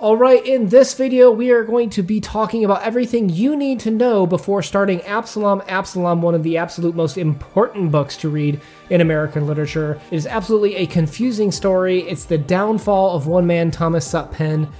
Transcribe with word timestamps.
All 0.00 0.16
right, 0.16 0.46
in 0.46 0.68
this 0.68 0.94
video, 0.94 1.32
we 1.32 1.50
are 1.50 1.64
going 1.64 1.90
to 1.90 2.04
be 2.04 2.20
talking 2.20 2.64
about 2.64 2.82
everything 2.82 3.28
you 3.28 3.56
need 3.56 3.80
to 3.80 3.90
know 3.90 4.28
before 4.28 4.62
starting 4.62 5.02
Absalom 5.02 5.60
Absalom, 5.66 6.22
one 6.22 6.36
of 6.36 6.44
the 6.44 6.56
absolute 6.56 6.94
most 6.94 7.18
important 7.18 7.90
books 7.90 8.16
to 8.18 8.28
read 8.28 8.60
in 8.90 9.00
American 9.00 9.48
literature. 9.48 10.00
It 10.12 10.14
is 10.14 10.24
absolutely 10.24 10.76
a 10.76 10.86
confusing 10.86 11.50
story. 11.50 12.02
It's 12.02 12.26
the 12.26 12.38
downfall 12.38 13.16
of 13.16 13.26
one 13.26 13.44
man, 13.44 13.72
Thomas 13.72 14.06
Sutpen, 14.06 14.70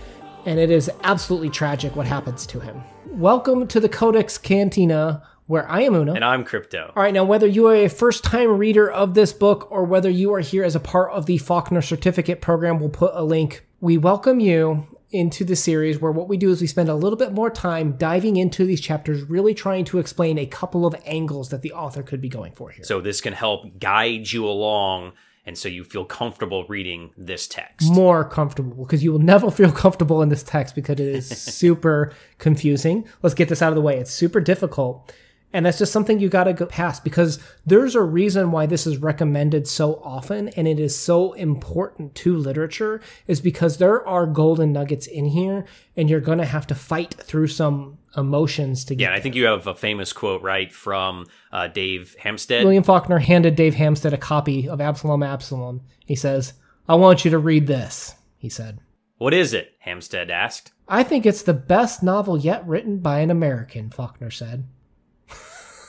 and 0.46 0.60
it 0.60 0.70
is 0.70 0.88
absolutely 1.02 1.50
tragic 1.50 1.96
what 1.96 2.06
happens 2.06 2.46
to 2.46 2.60
him. 2.60 2.80
Welcome 3.06 3.66
to 3.68 3.80
the 3.80 3.88
Codex 3.88 4.38
Cantina, 4.38 5.24
where 5.46 5.68
I 5.68 5.80
am 5.80 5.96
Una. 5.96 6.14
And 6.14 6.24
I'm 6.24 6.44
Crypto. 6.44 6.92
All 6.94 7.02
right, 7.02 7.12
now 7.12 7.24
whether 7.24 7.48
you 7.48 7.66
are 7.66 7.74
a 7.74 7.88
first 7.88 8.22
time 8.22 8.56
reader 8.56 8.88
of 8.88 9.14
this 9.14 9.32
book 9.32 9.66
or 9.72 9.82
whether 9.82 10.10
you 10.10 10.32
are 10.34 10.40
here 10.40 10.62
as 10.62 10.76
a 10.76 10.80
part 10.80 11.10
of 11.10 11.26
the 11.26 11.38
Faulkner 11.38 11.82
Certificate 11.82 12.40
program, 12.40 12.78
we'll 12.78 12.88
put 12.88 13.10
a 13.14 13.24
link. 13.24 13.66
We 13.80 13.98
welcome 13.98 14.38
you 14.38 14.86
into 15.10 15.44
the 15.44 15.56
series 15.56 16.00
where 16.00 16.12
what 16.12 16.28
we 16.28 16.36
do 16.36 16.50
is 16.50 16.60
we 16.60 16.66
spend 16.66 16.88
a 16.88 16.94
little 16.94 17.16
bit 17.16 17.32
more 17.32 17.50
time 17.50 17.92
diving 17.92 18.36
into 18.36 18.64
these 18.64 18.80
chapters, 18.80 19.22
really 19.22 19.54
trying 19.54 19.84
to 19.86 19.98
explain 19.98 20.38
a 20.38 20.46
couple 20.46 20.84
of 20.84 20.94
angles 21.06 21.48
that 21.48 21.62
the 21.62 21.72
author 21.72 22.02
could 22.02 22.20
be 22.20 22.28
going 22.28 22.52
for 22.52 22.70
here. 22.70 22.84
So 22.84 23.00
this 23.00 23.20
can 23.20 23.32
help 23.32 23.78
guide 23.78 24.30
you 24.30 24.46
along 24.46 25.12
and 25.48 25.56
so 25.56 25.66
you 25.66 25.82
feel 25.82 26.04
comfortable 26.04 26.66
reading 26.66 27.10
this 27.16 27.48
text. 27.48 27.90
More 27.90 28.22
comfortable 28.22 28.84
because 28.84 29.02
you 29.02 29.10
will 29.12 29.18
never 29.18 29.50
feel 29.60 29.72
comfortable 29.72 30.20
in 30.20 30.28
this 30.28 30.42
text 30.42 30.74
because 30.74 31.00
it 31.00 31.08
is 31.08 31.26
super 31.42 32.12
confusing. 32.36 33.08
Let's 33.22 33.34
get 33.34 33.48
this 33.48 33.62
out 33.62 33.70
of 33.70 33.74
the 33.74 33.80
way. 33.80 33.96
It's 33.96 34.10
super 34.10 34.42
difficult. 34.42 35.10
And 35.52 35.64
that's 35.64 35.78
just 35.78 35.92
something 35.92 36.20
you 36.20 36.28
got 36.28 36.44
to 36.44 36.52
go 36.52 36.66
past 36.66 37.04
because 37.04 37.38
there's 37.64 37.94
a 37.94 38.02
reason 38.02 38.50
why 38.50 38.66
this 38.66 38.86
is 38.86 38.98
recommended 38.98 39.66
so 39.66 39.94
often 40.04 40.48
and 40.48 40.68
it 40.68 40.78
is 40.78 40.94
so 40.94 41.32
important 41.32 42.14
to 42.16 42.36
literature 42.36 43.00
is 43.26 43.40
because 43.40 43.78
there 43.78 44.06
are 44.06 44.26
golden 44.26 44.72
nuggets 44.72 45.06
in 45.06 45.24
here 45.24 45.64
and 45.96 46.10
you're 46.10 46.20
going 46.20 46.38
to 46.38 46.44
have 46.44 46.66
to 46.66 46.74
fight 46.74 47.14
through 47.14 47.46
some 47.46 47.96
emotions 48.14 48.84
to 48.84 48.94
get. 48.94 49.04
Yeah, 49.04 49.14
I 49.14 49.20
think 49.20 49.34
you 49.34 49.46
have 49.46 49.66
a 49.66 49.74
famous 49.74 50.12
quote, 50.12 50.42
right, 50.42 50.70
from 50.70 51.26
uh, 51.50 51.68
Dave 51.68 52.14
Hempstead. 52.18 52.64
William 52.64 52.84
Faulkner 52.84 53.18
handed 53.18 53.56
Dave 53.56 53.74
Hempstead 53.74 54.12
a 54.12 54.18
copy 54.18 54.68
of 54.68 54.82
Absalom 54.82 55.22
Absalom. 55.22 55.80
He 56.04 56.14
says, 56.14 56.54
I 56.86 56.94
want 56.96 57.24
you 57.24 57.30
to 57.30 57.38
read 57.38 57.66
this, 57.66 58.14
he 58.36 58.50
said. 58.50 58.80
What 59.16 59.34
is 59.34 59.54
it? 59.54 59.72
Hempstead 59.80 60.30
asked. 60.30 60.72
I 60.86 61.02
think 61.02 61.26
it's 61.26 61.42
the 61.42 61.54
best 61.54 62.02
novel 62.02 62.38
yet 62.38 62.66
written 62.66 62.98
by 62.98 63.20
an 63.20 63.30
American, 63.30 63.90
Faulkner 63.90 64.30
said. 64.30 64.66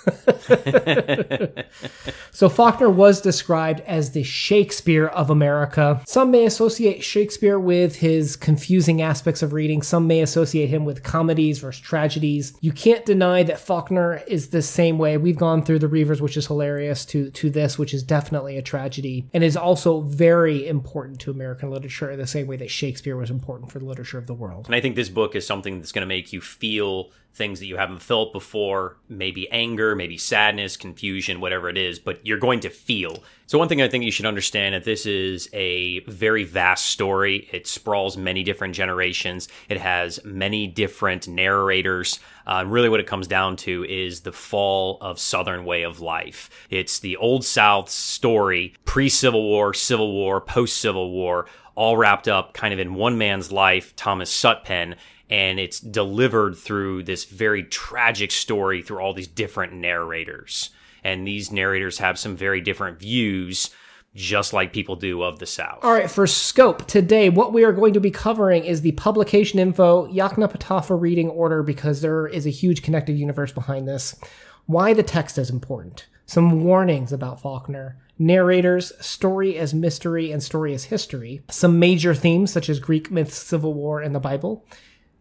so 2.32 2.50
Faulkner 2.50 2.90
was 2.90 3.22
described 3.22 3.82
as 3.82 4.12
the 4.12 4.24
Shakespeare 4.24 5.08
of 5.08 5.30
America. 5.30 6.02
Some 6.08 6.32
may 6.32 6.46
associate 6.46 7.04
Shakespeare 7.04 7.60
with 7.60 7.98
his 7.98 8.36
confusing 8.36 9.02
aspects 9.02 9.42
of 9.42 9.54
reading. 9.54 9.82
Some 9.82 10.08
may 10.08 10.22
associate 10.22 10.68
him 10.68 10.86
with 10.86 11.04
comedies 11.04 11.60
versus 11.60 11.82
tragedies. 11.82 12.54
You 12.62 12.72
can't 12.72 13.06
deny 13.06 13.44
that 13.44 13.60
Faulkner 13.60 14.24
is 14.28 14.50
the 14.50 14.62
same 14.62 14.98
way. 14.98 15.18
We've 15.18 15.38
gone 15.38 15.64
through 15.64 15.80
the 15.80 15.88
Reivers, 15.88 16.22
which 16.22 16.38
is 16.38 16.48
hilarious, 16.48 17.06
to 17.06 17.30
to 17.32 17.50
this, 17.50 17.78
which 17.78 17.94
is 17.94 18.04
definitely 18.04 18.58
a 18.58 18.62
tragedy, 18.62 19.28
and 19.34 19.44
is 19.44 19.58
also 19.58 20.02
very 20.02 20.68
important 20.68 21.20
to 21.22 21.32
American 21.32 21.70
literature 21.70 22.12
in 22.12 22.20
the 22.20 22.28
same 22.28 22.48
way 22.48 22.58
that 22.58 22.70
Shakespeare 22.70 23.18
was 23.18 23.30
important 23.30 23.72
for 23.72 23.80
the 23.80 23.86
literature 23.86 24.18
of 24.18 24.28
the 24.28 24.34
world. 24.34 24.66
And 24.66 24.76
I 24.76 24.82
think 24.82 24.96
this 24.96 25.10
book 25.10 25.36
is 25.36 25.46
something 25.46 25.80
that's 25.80 25.92
going 25.92 26.02
to 26.02 26.08
make 26.08 26.34
you 26.34 26.42
feel 26.42 27.12
things 27.34 27.60
that 27.60 27.68
you 27.68 27.78
haven't 27.78 28.02
felt 28.02 28.34
before, 28.34 28.98
maybe 29.08 29.50
anger, 29.52 29.96
maybe 29.96 30.18
sadness, 30.18 30.76
confusion, 30.76 31.40
whatever 31.40 31.70
it 31.70 31.78
is, 31.78 32.00
but 32.00 32.26
you're 32.26 32.38
going 32.38 32.60
to 32.62 32.70
feel. 32.70 33.24
So, 33.46 33.58
one 33.58 33.68
thing 33.68 33.82
I 33.82 33.88
think 33.88 34.04
you 34.04 34.12
should 34.12 34.26
understand 34.26 34.76
that 34.76 34.84
this 34.84 35.06
is 35.06 35.50
a 35.54 36.02
very 36.02 36.44
vast 36.44 36.88
story. 36.88 37.48
It 37.52 37.66
sprawls 37.66 38.18
many 38.18 38.44
different 38.44 38.76
generations, 38.76 39.48
it 39.70 39.80
has 39.80 40.20
many 40.24 40.68
different 40.68 41.28
narrators. 41.28 42.20
Uh, 42.46 42.64
really, 42.68 42.90
what 42.90 43.00
it 43.00 43.08
comes 43.08 43.28
down 43.28 43.56
to 43.58 43.86
is 43.86 44.22
the 44.22 44.32
fall 44.32 44.98
of 45.02 45.20
Southern 45.20 45.66
way 45.66 45.84
of 45.84 46.00
life. 46.00 46.50
It's 46.70 47.00
the 47.00 47.16
Old 47.18 47.46
South 47.46 47.90
story, 47.90 48.74
pre 48.86 49.08
Civil 49.08 49.44
War, 49.44 49.74
Civil 49.74 50.12
War, 50.12 50.42
post 50.42 50.78
Civil 50.78 51.12
War, 51.12 51.46
all 51.76 51.96
wrapped 51.96 52.28
up 52.28 52.54
kind 52.54 52.74
of 52.74 52.80
in 52.80 52.96
one 52.96 53.18
man's 53.18 53.52
life, 53.52 53.96
Thomas 53.96 54.34
Sutpen 54.34 54.96
and 55.30 55.60
it's 55.60 55.80
delivered 55.80 56.58
through 56.58 57.04
this 57.04 57.26
very 57.26 57.64
tragic 57.64 58.32
story 58.32 58.82
through 58.82 59.00
all 59.00 59.14
these 59.14 59.28
different 59.28 59.74
narrators. 59.74 60.72
And 61.04 61.28
these 61.28 61.52
narrators 61.52 62.00
have 62.00 62.18
some 62.18 62.36
very 62.36 62.62
different 62.62 63.00
views, 63.00 63.70
just 64.16 64.54
like 64.54 64.74
people 64.74 64.96
do 64.96 65.22
of 65.22 65.40
the 65.40 65.46
South. 65.46 65.80
All 65.84 65.94
right, 65.94 66.10
for 66.10 66.26
scope, 66.26 66.88
today 66.88 67.30
what 67.30 67.54
we 67.54 67.64
are 67.64 67.72
going 67.72 67.94
to 67.94 68.00
be 68.00 68.12
covering 68.12 68.66
is 68.66 68.82
the 68.82 68.92
publication 68.94 69.60
info, 69.60 70.08
Yoknapatawpha 70.08 71.00
reading 71.00 71.30
order, 71.30 71.62
because 71.62 72.02
there 72.02 72.28
is 72.28 72.46
a 72.46 72.52
huge 72.52 72.82
connected 72.82 73.14
universe 73.14 73.52
behind 73.52 73.88
this. 73.88 74.20
Why 74.66 74.94
the 74.94 75.04
text 75.04 75.38
is 75.38 75.50
important. 75.50 76.08
Some 76.26 76.64
warnings 76.64 77.14
about 77.14 77.42
Faulkner 77.42 77.98
narrators, 78.20 78.92
story 79.00 79.58
as 79.58 79.74
mystery, 79.74 80.32
and 80.32 80.44
story 80.44 80.74
as 80.74 80.84
history. 80.84 81.42
Some 81.50 81.80
major 81.80 82.14
themes 82.14 82.52
such 82.52 82.70
as 82.70 82.80
Greek 82.80 83.10
myths, 83.10 83.38
Civil 83.38 83.74
War, 83.74 84.02
and 84.02 84.14
the 84.14 84.20
Bible 84.20 84.66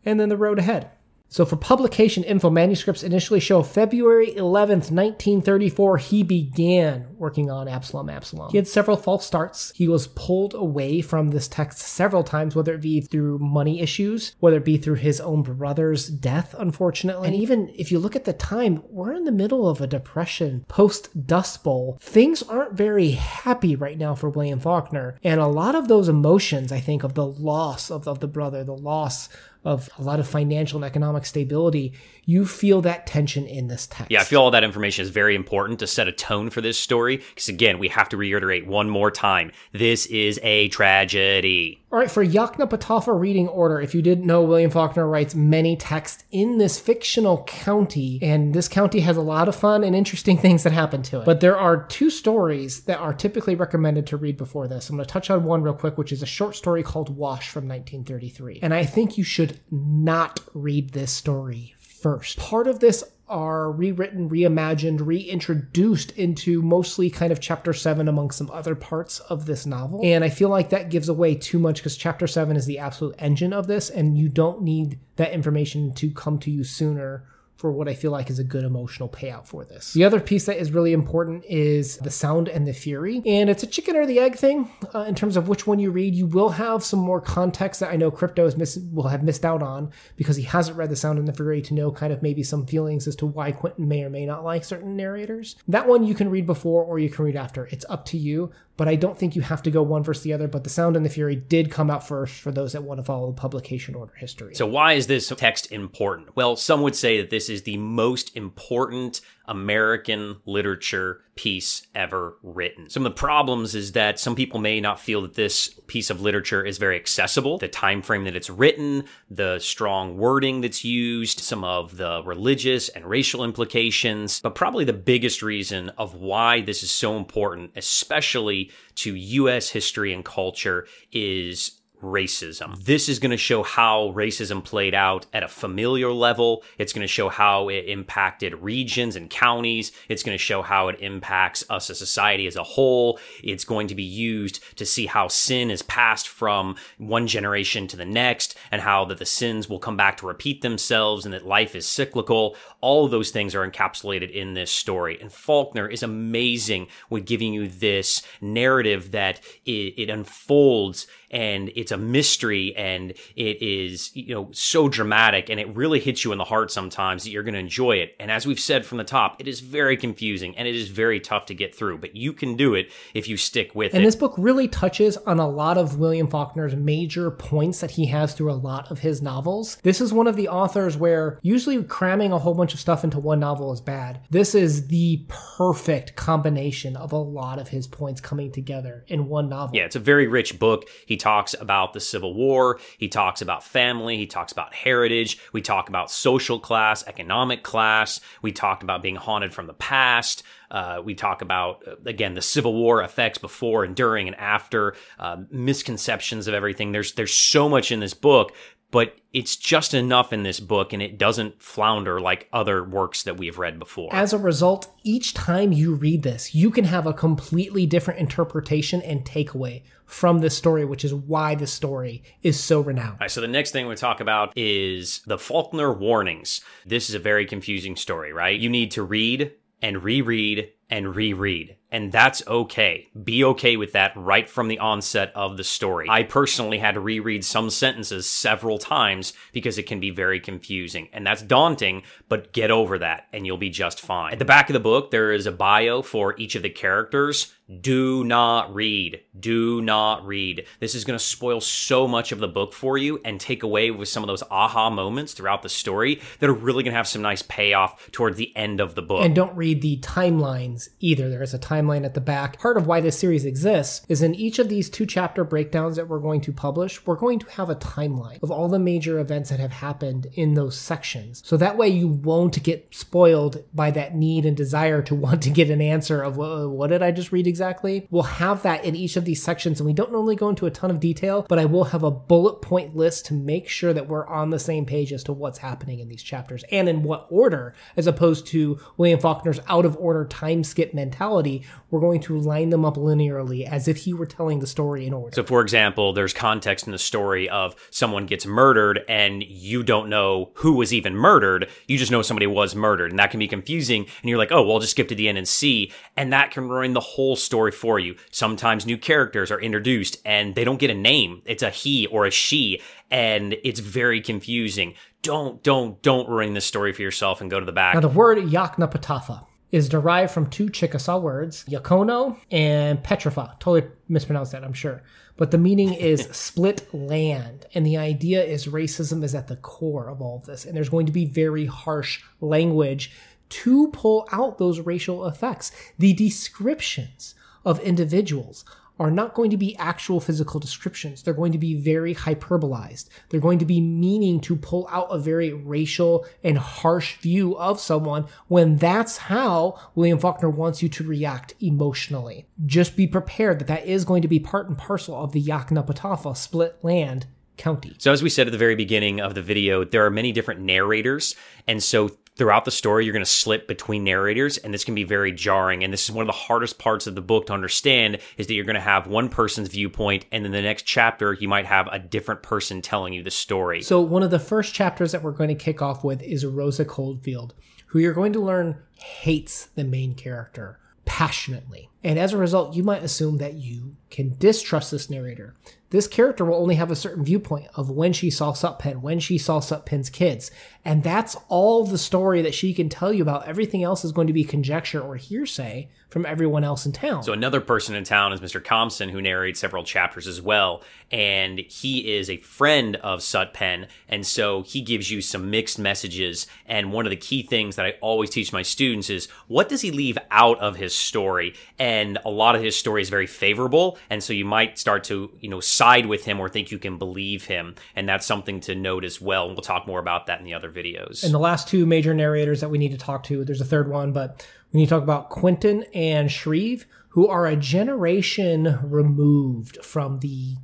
and 0.09 0.19
then 0.19 0.31
the 0.31 0.37
road 0.37 0.59
ahead. 0.59 0.91
So 1.31 1.45
for 1.45 1.57
publication 1.57 2.25
info, 2.25 2.49
manuscripts 2.49 3.03
initially 3.03 3.39
show 3.39 3.63
February 3.63 4.29
11th, 4.29 4.91
1934, 4.91 5.99
he 5.99 6.23
began 6.23 7.07
working 7.19 7.51
on 7.51 7.69
Absalom 7.69 8.09
Absalom. 8.09 8.51
He 8.51 8.57
had 8.57 8.67
several 8.67 8.97
false 8.97 9.27
starts. 9.27 9.71
He 9.75 9.89
was 9.89 10.07
pulled 10.07 10.55
away 10.55 11.03
from 11.03 11.29
this 11.29 11.47
text 11.47 11.81
several 11.81 12.25
times, 12.25 12.57
whether 12.57 12.75
it 12.75 12.81
be 12.81 13.03
through 13.03 13.39
money 13.41 13.83
issues, 13.83 14.37
whether 14.41 14.57
it 14.57 14.65
be 14.65 14.79
through 14.79 14.95
his 14.95 15.21
own 15.21 15.43
brother's 15.43 16.09
death, 16.09 16.55
unfortunately. 16.59 17.29
And 17.29 17.37
even 17.37 17.69
if 17.77 17.93
you 17.93 17.99
look 17.99 18.17
at 18.17 18.25
the 18.25 18.33
time, 18.33 18.83
we're 18.89 19.13
in 19.13 19.25
the 19.25 19.33
middle 19.33 19.69
of 19.69 19.83
a 19.83 19.87
depression 19.87 20.65
post 20.67 21.27
Dust 21.27 21.63
Bowl. 21.63 21.99
Things 22.01 22.43
aren't 22.43 22.73
very 22.73 23.11
happy 23.11 23.77
right 23.77 23.99
now 23.99 24.15
for 24.15 24.31
William 24.31 24.61
Faulkner. 24.61 25.19
And 25.23 25.41
a 25.41 25.47
lot 25.47 25.75
of 25.75 25.89
those 25.89 26.09
emotions, 26.09 26.73
I 26.73 26.81
think, 26.81 27.05
of 27.05 27.13
the 27.13 27.27
loss 27.27 27.91
of, 27.91 28.09
of 28.09 28.21
the 28.21 28.29
brother, 28.29 28.65
the 28.65 28.73
loss 28.73 29.29
of 29.69 29.91
a 29.99 30.03
lot 30.03 30.19
of 30.19 30.27
financial 30.27 30.79
and 30.79 30.85
economic 30.85 31.27
stability, 31.27 31.93
you 32.29 32.45
feel 32.45 32.83
that 32.83 33.07
tension 33.07 33.47
in 33.47 33.69
this 33.69 33.87
text. 33.87 34.11
Yeah, 34.11 34.21
I 34.21 34.25
feel 34.25 34.43
all 34.43 34.51
that 34.51 34.63
information 34.63 35.03
is 35.03 35.09
very 35.09 35.35
important 35.35 35.79
to 35.79 35.87
set 35.87 36.09
a 36.09 36.13
tone 36.13 36.51
for 36.51 36.61
this 36.61 36.77
story. 36.79 37.17
Because 37.17 37.49
again, 37.49 37.79
we 37.79 37.89
have 37.89 38.11
to 38.11 38.19
reiterate 38.19 38.67
one 38.67 38.91
more 38.91 39.11
time 39.11 39.51
this 39.73 40.05
is 40.05 40.39
a 40.43 40.69
tragedy. 40.69 41.83
All 41.91 41.99
right, 41.99 42.11
for 42.11 42.23
Yoknapatawpha 42.23 43.19
reading 43.19 43.49
order, 43.49 43.81
if 43.81 43.95
you 43.95 44.03
didn't 44.03 44.27
know, 44.27 44.43
William 44.43 44.71
Faulkner 44.71 45.09
writes 45.09 45.35
many 45.35 45.75
texts 45.75 46.25
in 46.31 46.59
this 46.59 46.79
fictional 46.79 47.45
county, 47.45 48.19
and 48.21 48.53
this 48.53 48.69
county 48.69 49.01
has 49.01 49.17
a 49.17 49.23
lot 49.23 49.49
of 49.49 49.57
fun 49.57 49.83
and 49.83 49.97
interesting 49.97 50.37
things 50.39 50.65
that 50.65 50.73
happen 50.75 51.03
to 51.05 51.23
it. 51.23 51.25
But 51.25 51.41
there 51.41 51.57
are 51.57 51.87
two 51.87 52.11
stories 52.11 52.83
that 52.83 52.99
are 52.99 53.15
typically 53.15 53.55
recommended 53.55 54.07
to 54.09 54.19
read 54.19 54.37
before 54.37 54.69
this. 54.69 54.91
I'm 54.91 54.97
going 54.97 55.07
to 55.07 55.11
touch 55.11 55.31
on 55.31 55.45
one 55.45 55.63
real 55.63 55.73
quick, 55.73 55.97
which 55.97 56.13
is 56.13 56.23
a 56.23 56.27
short 56.27 56.57
story 56.57 56.83
called 56.83 57.09
Wash 57.09 57.49
from 57.49 57.67
1933. 57.67 58.59
And 58.61 58.75
I 58.75 58.85
think 58.85 59.17
you 59.17 59.25
should 59.25 59.59
not 59.71 60.41
read 60.53 60.91
this 60.91 61.11
story 61.11 61.75
first. 62.01 62.39
Part 62.39 62.67
of 62.67 62.81
this 62.81 63.05
are 63.29 63.71
rewritten, 63.71 64.31
reimagined, 64.31 65.05
reintroduced 65.05 66.13
into 66.13 66.63
mostly 66.63 67.11
kind 67.11 67.31
of 67.31 67.41
chapter 67.41 67.73
7 67.73 68.09
among 68.09 68.31
some 68.31 68.51
other 68.51 68.75
parts 68.75 69.21
of 69.21 69.47
this 69.47 69.67
novel. 69.67 70.01
And 70.03 70.25
I 70.25 70.31
feel 70.31 70.49
like 70.49 70.71
that 70.71 70.91
gives 70.91 71.09
away 71.09 71.35
too 71.35 71.59
much 71.59 71.77
because 71.77 71.97
chapter 71.97 72.27
7 72.27 72.57
is 72.57 72.67
the 72.67 72.79
absolute 72.79 73.15
engine 73.19 73.53
of 73.53 73.67
this, 73.67 73.91
and 73.91 74.17
you 74.17 74.29
don't 74.29 74.63
need 74.63 74.99
that 75.17 75.33
information 75.33 75.93
to 75.95 76.11
come 76.11 76.39
to 76.41 76.51
you 76.51 76.65
sooner 76.65 77.25
for 77.59 77.73
what 77.73 77.89
I 77.89 77.95
feel 77.95 78.13
like 78.13 78.31
is 78.31 78.39
a 78.39 78.45
good 78.45 78.63
emotional 78.63 79.09
payout 79.09 79.49
for 79.49 79.65
this. 79.65 79.93
The 79.93 80.05
other 80.05 80.21
piece 80.21 80.47
that 80.47 80.59
is 80.59 80.71
really 80.71 80.93
important 80.93 81.45
is 81.45 81.97
the 81.99 82.11
sound 82.11 82.49
and 82.49 82.67
the 82.67 82.73
fury. 82.73 83.21
And 83.27 83.51
it's 83.51 83.65
a 83.65 83.67
chicken 83.67 83.97
or 83.97 84.07
the 84.07 84.21
egg 84.21 84.37
thing 84.37 84.71
uh, 84.95 85.01
in 85.01 85.17
terms 85.17 85.37
of 85.37 85.49
which 85.49 85.67
one 85.67 85.81
you 85.81 85.91
read. 85.91 86.15
You 86.15 86.27
will 86.27 86.51
have 86.51 86.85
some 86.85 87.01
more 87.01 87.21
context 87.21 87.81
that 87.81 87.91
I 87.91 87.97
know 87.97 88.13
Crypto 88.13 88.47
is 88.47 88.57
miss- 88.57 88.79
will 88.93 89.09
have 89.09 89.25
missed 89.25 89.45
out 89.45 89.61
on 89.61 89.91
because 90.15 90.37
he 90.37 90.45
hasn't 90.45 90.79
read 90.79 90.89
the 90.89 90.97
sound 90.97 91.19
and 91.19 91.27
the 91.27 91.33
fury 91.33 91.61
to 91.63 91.75
know 91.75 91.91
kind 91.91 92.13
of 92.13 92.23
maybe 92.23 92.45
some 92.45 92.65
feelings 92.65 93.09
as 93.09 93.17
to 93.17 93.27
why 93.27 93.51
Quentin 93.51 93.89
may 93.89 94.05
or 94.05 94.11
may 94.11 94.25
not 94.25 94.45
like 94.45 94.65
certain 94.65 94.97
narrators. 94.97 95.57
That 95.67 95.89
one 95.89 96.05
you 96.05 96.15
can 96.15 96.31
read 96.31 96.47
before 96.47 96.85
or 96.85 97.01
you 97.01 97.11
can 97.11 97.25
read 97.25 97.37
after. 97.37 97.67
It's 97.67 97.85
up 97.89 98.05
to 98.07 98.19
you 98.19 98.53
but 98.79 98.87
I 98.87 98.95
don't 98.95 99.19
think 99.19 99.35
you 99.35 99.43
have 99.43 99.63
to 99.65 99.71
go 99.73 99.83
one 99.83 100.05
versus 100.05 100.23
the 100.23 100.33
other. 100.33 100.49
But 100.49 100.65
The 100.65 100.71
Sound 100.71 100.97
and 100.97 101.05
the 101.05 101.11
Fury 101.11 101.35
did 101.35 101.71
come 101.71 101.91
out 101.91 102.07
first 102.07 102.41
for 102.41 102.53
those 102.53 102.73
that 102.73 102.85
want 102.85 102.99
to 103.01 103.05
follow 103.05 103.27
the 103.27 103.37
publication 103.37 103.95
order 103.95 104.15
history. 104.15 104.55
So, 104.55 104.67
why 104.67 104.93
is 104.93 105.09
this 105.09 105.31
text 105.37 105.71
important? 105.73 106.35
Well, 106.37 106.57
some 106.57 106.81
would 106.83 106.95
say 106.97 107.21
that 107.21 107.29
this 107.29 107.48
is 107.49 107.63
the 107.63 107.77
most 107.77 108.37
important 108.37 109.21
American 109.47 110.37
literature 110.45 111.23
piece 111.35 111.87
ever 111.95 112.37
written. 112.43 112.91
Some 112.91 113.07
of 113.07 113.13
the 113.13 113.19
problems 113.19 113.75
is 113.75 113.93
that 113.93 114.19
some 114.19 114.35
people 114.35 114.61
may 114.61 114.81
not 114.81 115.01
feel 115.01 115.23
that 115.23 115.35
this 115.35 115.69
piece 115.87 116.11
of 116.11 116.21
literature 116.21 116.65
is 116.65 116.79
very 116.79 116.97
accessible. 116.97 117.59
The 117.59 117.69
time 117.69 118.03
frame 118.03 118.25
that 118.25 118.37
it's 118.37 118.51
written, 118.51 119.05
the 119.31 119.59
strong 119.59 120.19
wording 120.19 120.61
that's 120.61 120.85
used, 120.85 121.41
some 121.41 121.65
of 121.65 121.97
the 121.97 122.23
religious 122.25 122.89
and 122.91 123.07
racial 123.07 123.43
implications, 123.45 124.41
but 124.41 124.55
probably 124.55 124.85
the 124.85 124.93
biggest 124.93 125.43
reason 125.43 125.91
of 125.97 126.15
why 126.15 126.61
this 126.61 126.83
is 126.83 126.91
so 126.91 127.17
important, 127.17 127.71
especially 127.77 128.71
to 128.97 129.15
US 129.15 129.71
history 129.71 130.13
and 130.13 130.25
culture, 130.25 130.87
is 131.13 131.78
racism. 132.03 132.83
This 132.85 133.09
is 133.09 133.19
going 133.19 133.31
to 133.31 133.37
show 133.37 133.63
how 133.63 134.13
racism 134.15 134.63
played 134.63 134.95
out 134.95 135.27
at 135.33 135.43
a 135.43 135.49
familiar 135.49 136.13
level. 136.13 136.63
It's 136.79 136.93
going 136.93 137.03
to 137.03 137.09
show 137.09 137.29
how 137.29 137.69
it 137.69 137.87
impacted 137.89 138.55
regions 138.57 139.17
and 139.17 139.29
counties. 139.29 139.93
It's 140.09 140.23
going 140.23 140.37
to 140.37 140.43
show 140.43 140.63
how 140.63 140.89
it 140.89 141.01
impacts 141.01 141.65
us 141.69 141.91
as 141.91 141.99
society 141.99 142.47
as 142.47 142.57
a 142.57 142.63
whole. 142.63 143.19
It's 143.43 143.65
going 143.65 143.89
to 143.89 143.95
be 143.95 144.05
used 144.05 144.77
to 144.77 144.87
see 144.87 145.07
how 145.07 145.29
sin 145.29 145.71
is 145.71 145.83
passed 145.83 146.29
from 146.29 146.77
one 146.99 147.27
generation 147.27 147.89
to 147.89 147.97
the 147.97 148.05
next 148.05 148.57
and 148.71 148.81
how 148.81 149.05
that 149.07 149.19
the 149.19 149.27
sins 149.27 149.69
will 149.69 149.79
come 149.79 149.97
back 149.97 150.19
to 150.19 150.27
repeat 150.27 150.63
themselves 150.63 151.25
and 151.25 151.35
that 151.35 151.47
life 151.47 151.75
is 151.75 151.87
cyclical. 151.87 152.57
All 152.81 153.05
of 153.05 153.11
those 153.11 153.31
things 153.31 153.55
are 153.55 153.69
encapsulated 153.69 154.31
in 154.31 154.55
this 154.55 154.71
story. 154.71 155.19
And 155.21 155.33
Faulkner 155.33 155.89
is 155.89 156.03
amazing 156.03 156.87
with 157.11 157.27
giving 157.27 157.53
you 157.53 157.69
this 157.69 158.23
narrative 158.41 159.11
that 159.13 159.41
it, 159.65 159.95
it 159.99 160.11
unfolds 160.11 161.07
and 161.31 161.71
it's 161.75 161.93
a 161.93 161.97
mystery 161.97 162.75
and 162.77 163.11
it 163.37 163.63
is 163.63 164.15
you 164.15 164.35
know 164.35 164.49
so 164.53 164.89
dramatic 164.89 165.51
and 165.51 165.59
it 165.59 165.75
really 165.77 166.01
hits 166.01 166.25
you 166.25 166.33
in 166.33 166.39
the 166.39 166.45
heart 166.45 166.71
sometimes 166.71 167.25
that 167.25 167.31
you're 167.31 167.43
going 167.43 167.55
to 167.55 167.61
enjoy 167.61 167.97
it. 167.97 168.15
And 168.21 168.31
as 168.31 168.47
we've 168.47 168.61
said 168.61 168.87
from 168.87 168.99
the 168.99 169.05
top 169.05 169.41
it 169.41 169.49
is 169.49 169.61
very 169.61 169.97
confusing 169.97 170.57
and 170.57 170.69
it 170.69 170.75
is 170.75 170.89
very 170.89 171.21
tough 171.21 171.47
to 171.47 171.55
get 171.55 171.75
through 171.75 171.99
but 171.99 172.15
you 172.15 172.33
can 172.33 172.57
do 172.57 172.75
it 172.75 172.91
if 173.15 173.29
you 173.29 173.37
stick 173.37 173.75
with 173.75 173.93
and 173.93 173.97
it. 173.97 173.99
And 173.99 174.07
this 174.07 174.17
book 174.17 174.35
really 174.39 174.69
touches 174.69 175.17
on 175.19 175.39
a 175.39 175.49
lot 175.49 175.77
of 175.77 175.99
william 175.99 176.29
faulkner's 176.29 176.77
major 176.77 177.31
points 177.31 177.81
that 177.81 177.91
he 177.91 178.07
has 178.07 178.35
through 178.35 178.53
a 178.53 178.55
lot 178.55 178.91
of 178.91 179.01
his 179.01 179.21
novels. 179.21 179.77
This 179.83 180.01
is 180.01 180.13
one 180.13 180.27
of 180.27 180.37
the 180.37 180.49
authors 180.49 180.97
where 180.97 181.39
usually 181.43 181.83
cramming 181.85 182.33
a 182.33 182.39
whole 182.39 182.55
bunch 182.55 182.75
of 182.75 182.81
stuff 182.81 183.05
into 183.05 183.19
one 183.19 183.41
novel 183.41 183.73
is 183.73 183.81
bad. 183.81 184.21
This 184.31 184.55
is 184.55 184.89
the 184.89 185.27
perfect 185.29 186.17
combination 186.17 186.97
of 186.97 187.13
a 187.13 187.17
lot 187.17 187.59
of 187.59 187.69
his 187.69 187.87
points 187.87 188.21
coming 188.21 188.53
together 188.53 189.05
in 189.09 189.29
one 189.29 189.49
novel. 189.49 189.77
Yeah 189.77 189.89
it's 189.89 189.97
a 189.97 190.01
very 190.01 190.27
rich 190.27 190.59
book. 190.59 190.87
He 191.07 191.17
talks 191.19 191.55
about 191.55 191.93
the 191.93 192.01
Civil 192.01 192.33
War. 192.33 192.81
He 192.97 193.09
talks 193.09 193.43
about 193.43 193.63
family. 193.63 194.17
He 194.17 194.27
talks 194.27 194.53
about 194.53 194.73
heritage. 194.73 195.39
We 195.53 195.61
talk 195.61 195.91
about 195.91 196.11
social 196.11 196.59
class, 196.59 197.07
economic 197.07 197.63
class. 197.63 198.21
We 198.41 198.53
talked 198.53 198.83
about 198.83 199.03
being 199.03 199.17
haunted 199.17 199.53
from 199.53 199.67
the 199.67 199.75
past. 199.75 200.43
Uh, 200.71 201.01
we 201.05 201.15
talk 201.15 201.43
about, 201.43 201.87
uh, 201.87 201.97
again, 202.07 202.35
the 202.35 202.43
Civil 202.43 202.75
War 202.75 203.03
effects 203.03 203.39
before 203.39 203.85
and 203.85 203.95
during 203.95 204.29
and 204.29 204.37
after, 204.37 204.95
uh, 205.19 205.39
misconceptions 205.51 206.47
of 206.47 206.55
everything. 206.55 206.93
There's, 206.93 207.13
there's 207.13 207.35
so 207.35 207.69
much 207.69 207.91
in 207.91 208.01
this 208.01 208.15
book, 208.15 208.55
but 208.91 209.17
it's 209.33 209.57
just 209.57 209.93
enough 209.93 210.33
in 210.33 210.43
this 210.43 210.61
book 210.61 210.93
and 210.93 211.03
it 211.03 211.19
doesn't 211.19 211.63
flounder 211.63 212.21
like 212.21 212.49
other 212.53 212.83
works 212.83 213.23
that 213.25 213.37
we've 213.37 213.59
read 213.59 213.79
before. 213.79 214.15
As 214.15 214.33
a 214.33 214.39
result, 214.39 214.93
each 215.03 215.35
time 215.35 215.73
you 215.73 215.95
read 215.95 216.23
this, 216.23 216.55
you 216.55 216.71
can 216.71 216.85
have 216.85 217.07
a 217.07 217.13
completely 217.13 217.87
different 217.87 218.21
interpretation 218.21 219.03
and 219.03 219.25
takeaway 219.25 219.83
from 220.07 220.39
this 220.39 220.57
story, 220.57 220.87
which 220.87 221.05
is 221.05 221.13
why 221.13 221.55
the 221.55 221.67
story 221.67 222.23
is 222.43 222.59
so 222.59 222.81
renowned. 222.81 223.13
All 223.13 223.19
right, 223.21 223.31
so 223.31 223.43
the 223.43 223.49
next 223.49 223.73
thing 223.73 223.87
we 223.87 223.95
talk 223.95 224.21
about 224.21 224.57
is 224.57 225.21
the 225.27 225.39
Faulkner 225.39 225.93
warnings. 225.93 226.63
This 226.87 227.11
is 227.11 227.15
a 227.15 227.21
very 227.21 227.45
confusing 227.45 227.95
story, 227.95 228.33
right? 228.33 228.59
You 228.59 228.71
need 228.71 228.91
to 228.93 229.03
read 229.03 229.53
and 229.83 230.03
reread 230.03 230.73
and 230.91 231.15
reread. 231.15 231.77
And 231.91 232.13
that's 232.13 232.47
okay. 232.47 233.09
Be 233.25 233.45
okay 233.45 233.77
with 233.79 233.93
that 233.93 234.13
right 234.15 234.49
from 234.49 234.69
the 234.69 234.79
onset 234.79 235.33
of 235.35 235.57
the 235.57 235.65
story. 235.65 236.07
I 236.09 236.23
personally 236.23 236.79
had 236.79 236.95
to 236.95 237.01
reread 237.01 237.45
some 237.45 237.71
sentences 237.71 238.31
several 238.31 238.79
times 238.79 239.33
because 239.53 239.79
it 239.79 239.87
can 239.87 239.99
be 239.99 240.11
very 240.11 240.39
confusing. 240.39 241.09
And 241.15 241.27
that's 241.27 241.41
daunting, 241.41 242.03
but 242.29 242.53
get 242.53 242.71
over 242.71 242.99
that 242.99 243.27
and 243.33 243.47
you'll 243.47 243.57
be 243.57 243.71
just 243.71 244.01
fine. 244.01 244.33
At 244.33 244.39
the 244.39 244.45
back 244.45 244.69
of 244.69 244.75
the 244.75 244.81
book, 244.81 245.11
there 245.11 245.33
is 245.33 245.47
a 245.47 245.53
bio 245.53 246.03
for 246.03 246.39
each 246.39 246.57
of 246.57 246.63
the 246.63 246.71
characters. 246.71 247.55
Do 247.81 248.25
not 248.25 248.75
read. 248.75 249.21
Do 249.39 249.83
not 249.83 250.27
read. 250.27 250.67
This 250.81 250.95
is 250.95 251.05
going 251.05 251.19
to 251.19 251.25
spoil 251.25 251.61
so 251.61 252.09
much 252.09 252.33
of 252.33 252.39
the 252.39 252.49
book 252.49 252.73
for 252.73 252.97
you 252.97 253.21
and 253.25 253.39
take 253.39 253.63
away 253.63 253.91
with 253.91 254.09
some 254.09 254.23
of 254.23 254.27
those 254.27 254.43
aha 254.51 254.89
moments 254.89 255.35
throughout 255.35 255.63
the 255.63 255.69
story 255.69 256.21
that 256.41 256.49
are 256.49 256.55
really 256.55 256.83
going 256.83 256.93
to 256.93 256.97
have 256.97 257.09
some 257.09 257.21
nice 257.21 257.43
payoff 257.43 258.11
towards 258.11 258.39
the 258.39 258.55
end 258.57 258.81
of 258.81 258.95
the 258.95 259.03
book. 259.03 259.23
And 259.23 259.35
don't 259.35 259.55
read 259.55 259.83
the 259.83 259.99
timelines 259.99 260.78
either. 261.01 261.29
There 261.29 261.43
is 261.43 261.55
a 261.55 261.59
timeline 261.59 262.05
at 262.05 262.15
the 262.15 262.21
back. 262.21 262.59
Part 262.59 262.77
of 262.77 262.87
why 262.87 263.01
this 263.01 263.19
series 263.19 263.45
exists 263.45 264.05
is 264.09 264.23
in 264.23 264.35
each 264.35 264.59
of 264.59 264.69
these 264.69 264.91
two 264.91 265.07
chapter 265.07 265.45
breakdowns 265.45 265.97
that 265.97 266.09
we're 266.09 266.19
going 266.19 266.41
to 266.43 266.53
publish, 266.53 267.05
we're 267.07 267.17
going 267.17 267.39
to 267.39 267.51
have 267.51 267.71
a 267.71 267.77
timeline 267.77 268.43
of 268.43 268.51
all 268.51 268.69
the 268.69 268.79
major 268.79 269.19
events 269.19 269.51
that 269.51 269.61
have 269.61 269.73
happened 269.73 270.27
in 270.35 270.55
those 270.55 270.79
sections. 270.79 271.43
So 271.45 271.57
that 271.57 271.77
way 271.77 271.89
you 271.89 272.09
won't 272.09 272.63
get 272.63 272.95
spoiled 272.95 273.65
by 273.75 273.91
that 273.93 274.15
need 274.15 274.45
and 274.45 274.57
desire 274.57 275.03
to 275.03 275.15
want 275.29 275.43
to 275.43 275.51
get 275.51 275.71
an 275.71 275.81
answer 275.81 276.23
of 276.23 276.37
what 276.37 276.91
did 276.91 277.03
I 277.03 277.11
just 277.11 277.33
read 277.33 277.47
exactly? 277.47 278.07
We'll 278.11 278.23
have 278.23 278.63
that 278.63 278.85
in 278.85 278.95
each 278.95 279.17
of 279.17 279.25
these 279.25 279.43
sections 279.43 279.81
and 279.81 279.87
we 279.87 279.93
don't 279.93 280.13
normally 280.13 280.37
go 280.37 280.49
into 280.49 280.67
a 280.67 280.71
ton 280.71 280.91
of 280.91 281.01
detail, 281.01 281.45
but 281.49 281.59
I 281.59 281.65
will 281.65 281.85
have 281.85 282.03
a 282.03 282.11
bullet 282.11 282.63
point 282.63 282.97
list 282.97 283.27
to 283.27 283.35
make 283.35 283.69
sure 283.69 283.93
that 283.93 284.09
we're 284.09 284.27
on 284.27 284.51
the 284.51 284.59
same 284.59 284.87
page 284.87 285.13
as 285.13 285.25
to 285.25 285.33
what's 285.33 285.59
happening 285.59 285.99
in 286.01 286.09
these 286.09 286.23
chapters 286.23 286.65
and 286.71 286.89
in 286.89 287.03
what 287.03 287.27
order, 287.31 287.75
as 287.97 288.07
opposed 288.07 288.47
to 288.49 288.79
William 288.97 289.21
Faulkner's 289.21 289.61
out 289.69 289.85
of 289.85 289.97
order 289.97 290.25
time 290.25 290.65
skip 290.69 290.95
mentality. 290.95 291.65
We're 291.91 292.01
going 292.01 292.21
to 292.23 292.39
line 292.39 292.71
them 292.71 292.85
up 292.85 292.97
linearly 292.97 293.67
as 293.67 293.89
if 293.89 293.99
he 293.99 294.13
were 294.13 294.27
telling 294.27 294.61
the 294.61 294.67
story 294.67 295.07
in 295.07 295.13
order. 295.13 295.35
So, 295.35 295.45
for 295.45 295.61
example, 295.61 296.13
there's 296.13 296.33
context 296.33 296.87
in 296.87 296.93
the 296.93 296.99
story 296.99 297.49
of 297.49 297.75
someone 297.91 298.27
gets 298.27 298.47
murdered 298.47 299.01
and 299.09 299.43
you 299.43 299.83
don't 299.83 300.09
know 300.09 300.51
who 300.55 300.73
was 300.73 300.93
even 300.93 301.15
murdered. 301.15 301.69
You 301.87 301.99
just 301.99 302.13
know 302.13 302.23
somebody 302.23 302.47
was 302.47 302.75
murdered. 302.75 303.11
And 303.11 303.19
that 303.19 303.31
can 303.31 303.39
be 303.39 303.49
confusing. 303.49 304.03
And 304.03 304.29
you're 304.29 304.39
like, 304.39 304.53
oh, 304.53 304.63
well, 304.63 304.75
I'll 304.75 304.81
just 304.81 304.93
skip 304.93 305.09
to 305.09 305.15
the 305.15 305.29
end 305.29 305.39
and 305.39 305.49
see. 305.49 305.93
And 306.17 306.33
that 306.33 306.51
can 306.51 306.69
ruin 306.69 306.93
the 306.93 307.01
whole 307.01 307.37
story 307.37 307.73
for 307.73 307.99
you. 307.99 308.17
Sometimes 308.31 308.87
new 308.87 308.99
characters 308.99 309.51
are 309.51 309.61
introduced 309.61 310.19
and 310.25 310.55
they 310.55 310.65
don't 310.65 310.79
get 310.79 310.91
a 310.91 310.95
name. 310.95 311.43
It's 311.45 311.63
a 311.63 311.71
he 311.71 312.07
or 312.07 312.27
a 312.27 312.31
she. 312.31 312.81
And 313.11 313.57
it's 313.65 313.81
very 313.81 314.21
confusing. 314.21 314.95
Don't, 315.23 315.63
don't, 315.63 316.01
don't 316.03 316.29
ruin 316.29 316.55
this 316.55 316.67
story 316.67 316.93
for 316.93 317.03
yourself 317.03 317.41
and 317.41 317.51
go 317.51 317.59
to 317.59 317.67
the 317.67 317.73
back. 317.73 317.95
Now, 317.95 318.01
the 318.01 318.09
word 318.09 318.39
Yoknapatawpha 318.39 319.47
is 319.71 319.89
derived 319.89 320.33
from 320.33 320.49
two 320.49 320.69
Chickasaw 320.69 321.19
words, 321.19 321.65
Yakono 321.69 322.39
and 322.51 323.03
Petrafa. 323.03 323.59
Totally 323.61 323.91
mispronounced 324.09 324.53
that, 324.53 324.65
I'm 324.65 324.73
sure. 324.73 325.03
But 325.37 325.51
the 325.51 325.59
meaning 325.59 325.93
is 325.93 326.29
split 326.33 326.93
land. 326.95 327.67
And 327.75 327.85
the 327.85 327.97
idea 327.97 328.43
is 328.43 328.67
racism 328.67 329.23
is 329.23 329.35
at 329.35 329.49
the 329.49 329.57
core 329.57 330.09
of 330.09 330.23
all 330.23 330.39
of 330.39 330.47
this. 330.47 330.65
And 330.65 330.77
there's 330.77 330.89
going 330.89 331.07
to 331.07 331.13
be 331.13 331.27
very 331.27 331.67
harsh 331.67 332.23
language 332.41 333.13
to 333.51 333.89
pull 333.89 334.29
out 334.33 334.59
those 334.59 334.81
racial 334.81 335.27
effects. 335.27 335.71
The 335.99 336.13
descriptions 336.13 337.35
of 337.65 337.81
individuals 337.81 338.65
are 338.99 339.11
not 339.11 339.35
going 339.35 339.51
to 339.51 339.57
be 339.57 339.77
actual 339.77 340.21
physical 340.21 340.61
descriptions. 340.61 341.23
They're 341.23 341.35
going 341.35 341.53
to 341.53 341.59
be 341.59 341.75
very 341.75 342.15
hyperbolized. 342.15 343.09
They're 343.29 343.41
going 343.41 343.59
to 343.61 343.65
be 343.65 343.81
meaning 343.81 344.41
to 344.43 344.57
pull 344.57 344.89
out 344.91 345.09
a 345.11 345.19
very 345.19 345.53
racial 345.53 346.27
and 346.43 346.59
harsh 346.59 347.17
view 347.19 347.57
of 347.57 347.81
someone 347.81 348.27
when 348.49 348.77
that's 348.77 349.17
how 349.19 349.79
William 349.95 350.19
Faulkner 350.19 350.51
wants 350.51 350.83
you 350.83 350.89
to 350.91 351.05
react 351.05 351.55
emotionally. 351.61 352.47
Just 352.67 352.97
be 352.97 353.07
prepared 353.07 353.59
that 353.61 353.69
that 353.69 353.87
is 353.87 354.05
going 354.05 354.23
to 354.23 354.29
be 354.29 354.41
part 354.41 354.69
and 354.69 354.77
parcel 354.77 355.15
of 355.15 355.33
the 355.33 355.43
Yoknapatawpha 355.43 356.37
split 356.37 356.79
land 356.83 357.27
county. 357.57 357.95
So, 357.99 358.13
as 358.13 358.23
we 358.23 358.31
said 358.31 358.47
at 358.47 358.53
the 358.53 358.59
very 358.59 358.77
beginning 358.77 359.21
of 359.21 359.35
the 359.35 359.43
video, 359.43 359.85
there 359.85 360.07
are 360.07 360.11
many 360.11 360.33
different 360.33 360.61
narrators. 360.61 361.35
And 361.67 361.83
so, 361.83 362.11
throughout 362.39 362.65
the 362.65 362.71
story, 362.71 363.05
you're 363.05 363.13
going 363.13 363.25
to 363.25 363.31
slip 363.31 363.67
between 363.67 364.05
narrators, 364.05 364.57
and 364.57 364.73
this 364.73 364.85
can 364.85 364.95
be 364.95 365.05
very 365.05 365.33
jarring. 365.33 365.85
And 365.85 365.93
this 365.93 366.05
is 366.05 366.13
one 366.13 366.23
of 366.23 366.29
the 366.29 366.33
hardest 366.33 366.79
parts 366.79 367.07
of 367.07 367.15
the 367.15 367.21
book 367.21 367.47
to 367.47 367.53
understand 367.53 368.19
is 368.37 368.47
that 368.47 368.55
you're 368.55 368.65
going 368.65 368.75
to 368.75 368.81
have 368.81 369.09
one 369.09 369.29
person's 369.29 369.69
viewpoint, 369.69 370.25
and 370.33 370.45
then 370.45 370.53
the 370.53 370.63
next 370.63 370.85
chapter, 370.85 371.35
you 371.35 371.49
might 371.49 371.67
have 371.67 371.89
a 371.91 371.99
different 371.99 372.43
person 372.43 372.81
telling 372.81 373.13
you 373.13 373.23
the 373.23 373.31
story. 373.31 373.83
So, 373.83 374.01
one 374.01 374.23
of 374.23 374.31
the 374.31 374.39
first 374.39 374.73
chapters 374.73 375.13
that 375.13 375.23
we're 375.23 375.33
going 375.33 375.49
to 375.49 375.55
kick 375.55 375.83
off 375.83 376.05
with 376.05 376.23
is 376.23 376.47
Rosa 376.47 376.85
Coldfield, 376.85 377.55
who 377.89 377.99
you're 377.99 378.15
going 378.15 378.33
to 378.33 378.41
learn 378.41 378.81
hates 378.95 379.67
the 379.75 379.85
main 379.85 380.15
character 380.15 380.79
passionately. 381.05 381.91
And 382.05 382.19
as 382.19 382.33
a 382.33 382.39
result, 382.39 382.75
you 382.75 382.83
might 382.83 383.03
assume 383.03 383.39
that 383.39 383.55
you 383.55 383.97
can 384.11 384.37
distrust 384.39 384.91
this 384.91 385.11
narrator. 385.11 385.55
This 385.91 386.07
character 386.07 386.45
will 386.45 386.57
only 386.57 386.75
have 386.75 386.91
a 386.91 386.97
certain 386.97 387.25
viewpoint 387.25 387.69
of 387.75 387.89
when 387.91 388.13
she 388.13 388.31
saw 388.31 388.53
Sutpen, 388.53 389.01
when 389.01 389.21
she 389.21 389.39
saw 389.39 389.59
Sutpen's 389.59 390.11
kids. 390.11 390.51
And 390.85 391.03
that's 391.03 391.37
all 391.49 391.85
the 391.85 391.97
story 391.97 392.43
that 392.43 392.55
she 392.55 392.75
can 392.75 392.91
tell 392.91 393.13
you 393.13 393.23
about. 393.23 393.49
Everything 393.49 393.83
else 393.83 394.05
is 394.05 394.13
going 394.13 394.27
to 394.27 394.33
be 394.35 394.45
conjecture 394.45 395.01
or 395.01 395.17
hearsay 395.17 395.89
from 396.11 396.27
everyone 396.27 396.65
else 396.65 396.85
in 396.85 396.93
town. 396.93 397.23
So 397.23 397.33
another 397.33 397.61
person 397.61 397.95
in 397.95 398.05
town 398.05 398.33
is 398.33 398.41
Mr. 398.41 398.63
Compson, 398.63 399.09
who 399.09 399.21
narrates 399.21 399.61
several 399.61 399.85
chapters 399.85 400.27
as 400.27 400.41
well, 400.41 400.83
and 401.11 401.59
he 401.59 402.17
is 402.17 402.31
a 402.31 402.39
friend 402.39 402.97
of 402.97 403.21
Sutpen, 403.21 403.89
and 404.09 404.27
so 404.27 404.63
he 404.63 404.81
gives 404.81 405.11
you 405.11 405.21
some 405.21 405.51
mixed 405.51 405.79
messages. 405.79 406.47
And 406.67 406.93
one 406.93 407.07
of 407.07 407.11
the 407.11 407.17
key 407.17 407.43
things 407.43 407.77
that 407.77 407.85
I 407.85 407.95
always 408.01 408.31
teach 408.31 408.53
my 408.53 408.63
students 408.63 409.11
is 409.11 409.27
what 409.49 409.69
does 409.69 409.83
he 409.83 409.91
leave 409.91 410.17
out 410.31 410.59
of 410.61 410.77
his 410.77 410.95
story? 410.95 411.55
And 411.79 411.88
a 412.25 412.31
lot 412.31 412.55
of 412.55 412.63
his 412.63 412.77
story 412.77 413.03
is 413.03 413.09
very 413.09 413.27
favorable, 413.27 413.99
and 414.11 414.23
so 414.23 414.33
you 414.33 414.45
might 414.45 414.79
start 414.79 415.05
to 415.05 415.31
you 415.41 415.49
know 415.49 415.61
side 415.61 416.07
with 416.07 416.25
him 416.25 416.41
or 416.41 416.49
think 416.49 416.71
you 416.71 416.79
can 416.79 416.99
believe 416.99 417.45
him, 417.47 417.75
and 417.97 418.09
that's 418.09 418.27
something 418.27 418.61
to 418.61 418.75
note 418.75 419.05
as 419.05 419.21
well. 419.21 419.47
And 419.47 419.55
we'll 419.55 419.63
talk 419.63 419.87
more 419.87 420.01
about 420.01 420.27
that 420.27 420.39
in 420.39 420.45
the 420.45 420.55
other 420.55 420.71
videos. 420.71 421.25
And 421.25 421.33
the 421.33 421.39
last 421.39 421.69
two 421.69 421.87
major 421.87 422.15
narrators 422.15 422.61
that 422.61 422.69
we 422.69 422.79
need 422.79 422.93
to 422.93 422.99
talk 422.99 423.23
to, 423.25 423.45
there's 423.45 423.61
a 423.61 423.65
third 423.65 423.91
one, 423.91 424.13
but 424.13 424.47
we 424.73 424.81
need 424.81 424.87
to 424.87 424.91
talk 424.91 425.03
about 425.03 425.31
Quentin 425.31 425.85
and 425.95 426.31
Shreve, 426.31 426.87
who 427.11 427.27
are 427.27 427.47
a 427.47 427.57
generation 427.57 428.79
removed 428.83 429.85
from 429.85 430.21
the 430.21 430.57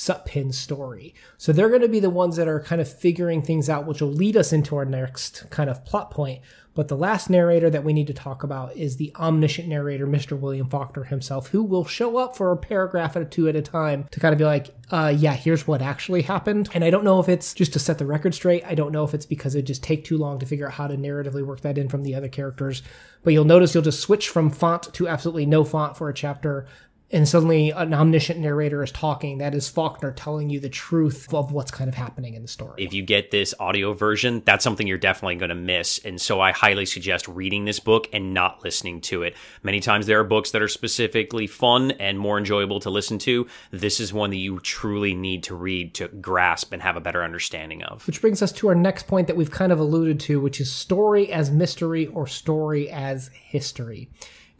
Sutpen's 0.00 0.56
story. 0.56 1.14
So 1.36 1.52
they're 1.52 1.68
going 1.68 1.82
to 1.82 1.88
be 1.88 2.00
the 2.00 2.08
ones 2.08 2.36
that 2.36 2.48
are 2.48 2.60
kind 2.60 2.80
of 2.80 2.90
figuring 2.90 3.42
things 3.42 3.68
out, 3.68 3.86
which 3.86 4.00
will 4.00 4.08
lead 4.08 4.34
us 4.34 4.50
into 4.50 4.74
our 4.76 4.86
next 4.86 5.48
kind 5.50 5.68
of 5.68 5.84
plot 5.84 6.10
point. 6.10 6.40
But 6.74 6.88
the 6.88 6.96
last 6.96 7.28
narrator 7.28 7.68
that 7.68 7.84
we 7.84 7.92
need 7.92 8.06
to 8.06 8.14
talk 8.14 8.42
about 8.42 8.76
is 8.76 8.96
the 8.96 9.12
omniscient 9.16 9.68
narrator, 9.68 10.06
Mr. 10.06 10.38
William 10.38 10.70
Faulkner 10.70 11.04
himself, 11.04 11.48
who 11.48 11.62
will 11.62 11.84
show 11.84 12.16
up 12.16 12.36
for 12.36 12.52
a 12.52 12.56
paragraph 12.56 13.16
a 13.16 13.24
two 13.24 13.48
at 13.48 13.56
a 13.56 13.62
time 13.62 14.06
to 14.12 14.20
kind 14.20 14.32
of 14.32 14.38
be 14.38 14.44
like, 14.44 14.68
uh, 14.90 15.12
yeah, 15.14 15.34
here's 15.34 15.66
what 15.66 15.82
actually 15.82 16.22
happened. 16.22 16.70
And 16.72 16.84
I 16.84 16.90
don't 16.90 17.04
know 17.04 17.20
if 17.20 17.28
it's 17.28 17.52
just 17.52 17.72
to 17.74 17.78
set 17.78 17.98
the 17.98 18.06
record 18.06 18.34
straight. 18.34 18.64
I 18.64 18.74
don't 18.74 18.92
know 18.92 19.04
if 19.04 19.14
it's 19.14 19.26
because 19.26 19.54
it 19.54 19.62
just 19.62 19.82
take 19.82 20.04
too 20.04 20.16
long 20.16 20.38
to 20.38 20.46
figure 20.46 20.66
out 20.66 20.74
how 20.74 20.86
to 20.86 20.96
narratively 20.96 21.44
work 21.44 21.60
that 21.60 21.76
in 21.76 21.88
from 21.88 22.04
the 22.04 22.14
other 22.14 22.28
characters. 22.28 22.82
But 23.22 23.34
you'll 23.34 23.44
notice 23.44 23.74
you'll 23.74 23.82
just 23.82 24.00
switch 24.00 24.28
from 24.28 24.50
font 24.50 24.94
to 24.94 25.08
absolutely 25.08 25.46
no 25.46 25.64
font 25.64 25.96
for 25.96 26.08
a 26.08 26.14
chapter 26.14 26.66
and 27.12 27.26
suddenly 27.26 27.70
an 27.70 27.92
omniscient 27.92 28.38
narrator 28.38 28.82
is 28.82 28.92
talking. 28.92 29.38
That 29.38 29.54
is 29.54 29.68
Faulkner 29.68 30.12
telling 30.12 30.48
you 30.50 30.60
the 30.60 30.68
truth 30.68 31.32
of 31.34 31.52
what's 31.52 31.70
kind 31.70 31.88
of 31.88 31.94
happening 31.94 32.34
in 32.34 32.42
the 32.42 32.48
story. 32.48 32.84
If 32.84 32.92
you 32.92 33.02
get 33.02 33.30
this 33.30 33.54
audio 33.58 33.92
version, 33.92 34.42
that's 34.44 34.62
something 34.62 34.86
you're 34.86 34.98
definitely 34.98 35.36
going 35.36 35.48
to 35.48 35.54
miss. 35.54 35.98
And 36.04 36.20
so 36.20 36.40
I 36.40 36.52
highly 36.52 36.86
suggest 36.86 37.26
reading 37.26 37.64
this 37.64 37.80
book 37.80 38.08
and 38.12 38.32
not 38.32 38.62
listening 38.62 39.00
to 39.02 39.22
it. 39.22 39.36
Many 39.62 39.80
times 39.80 40.06
there 40.06 40.20
are 40.20 40.24
books 40.24 40.52
that 40.52 40.62
are 40.62 40.68
specifically 40.68 41.46
fun 41.46 41.92
and 41.92 42.18
more 42.18 42.38
enjoyable 42.38 42.80
to 42.80 42.90
listen 42.90 43.18
to. 43.20 43.46
This 43.70 43.98
is 43.98 44.12
one 44.12 44.30
that 44.30 44.36
you 44.36 44.60
truly 44.60 45.14
need 45.14 45.42
to 45.44 45.54
read 45.54 45.94
to 45.94 46.08
grasp 46.08 46.72
and 46.72 46.82
have 46.82 46.96
a 46.96 47.00
better 47.00 47.24
understanding 47.24 47.82
of. 47.82 48.06
Which 48.06 48.20
brings 48.20 48.42
us 48.42 48.52
to 48.52 48.68
our 48.68 48.74
next 48.74 49.08
point 49.08 49.26
that 49.26 49.36
we've 49.36 49.50
kind 49.50 49.72
of 49.72 49.80
alluded 49.80 50.20
to, 50.20 50.40
which 50.40 50.60
is 50.60 50.70
story 50.70 51.32
as 51.32 51.50
mystery 51.50 52.06
or 52.06 52.26
story 52.26 52.88
as 52.90 53.30
history 53.34 54.10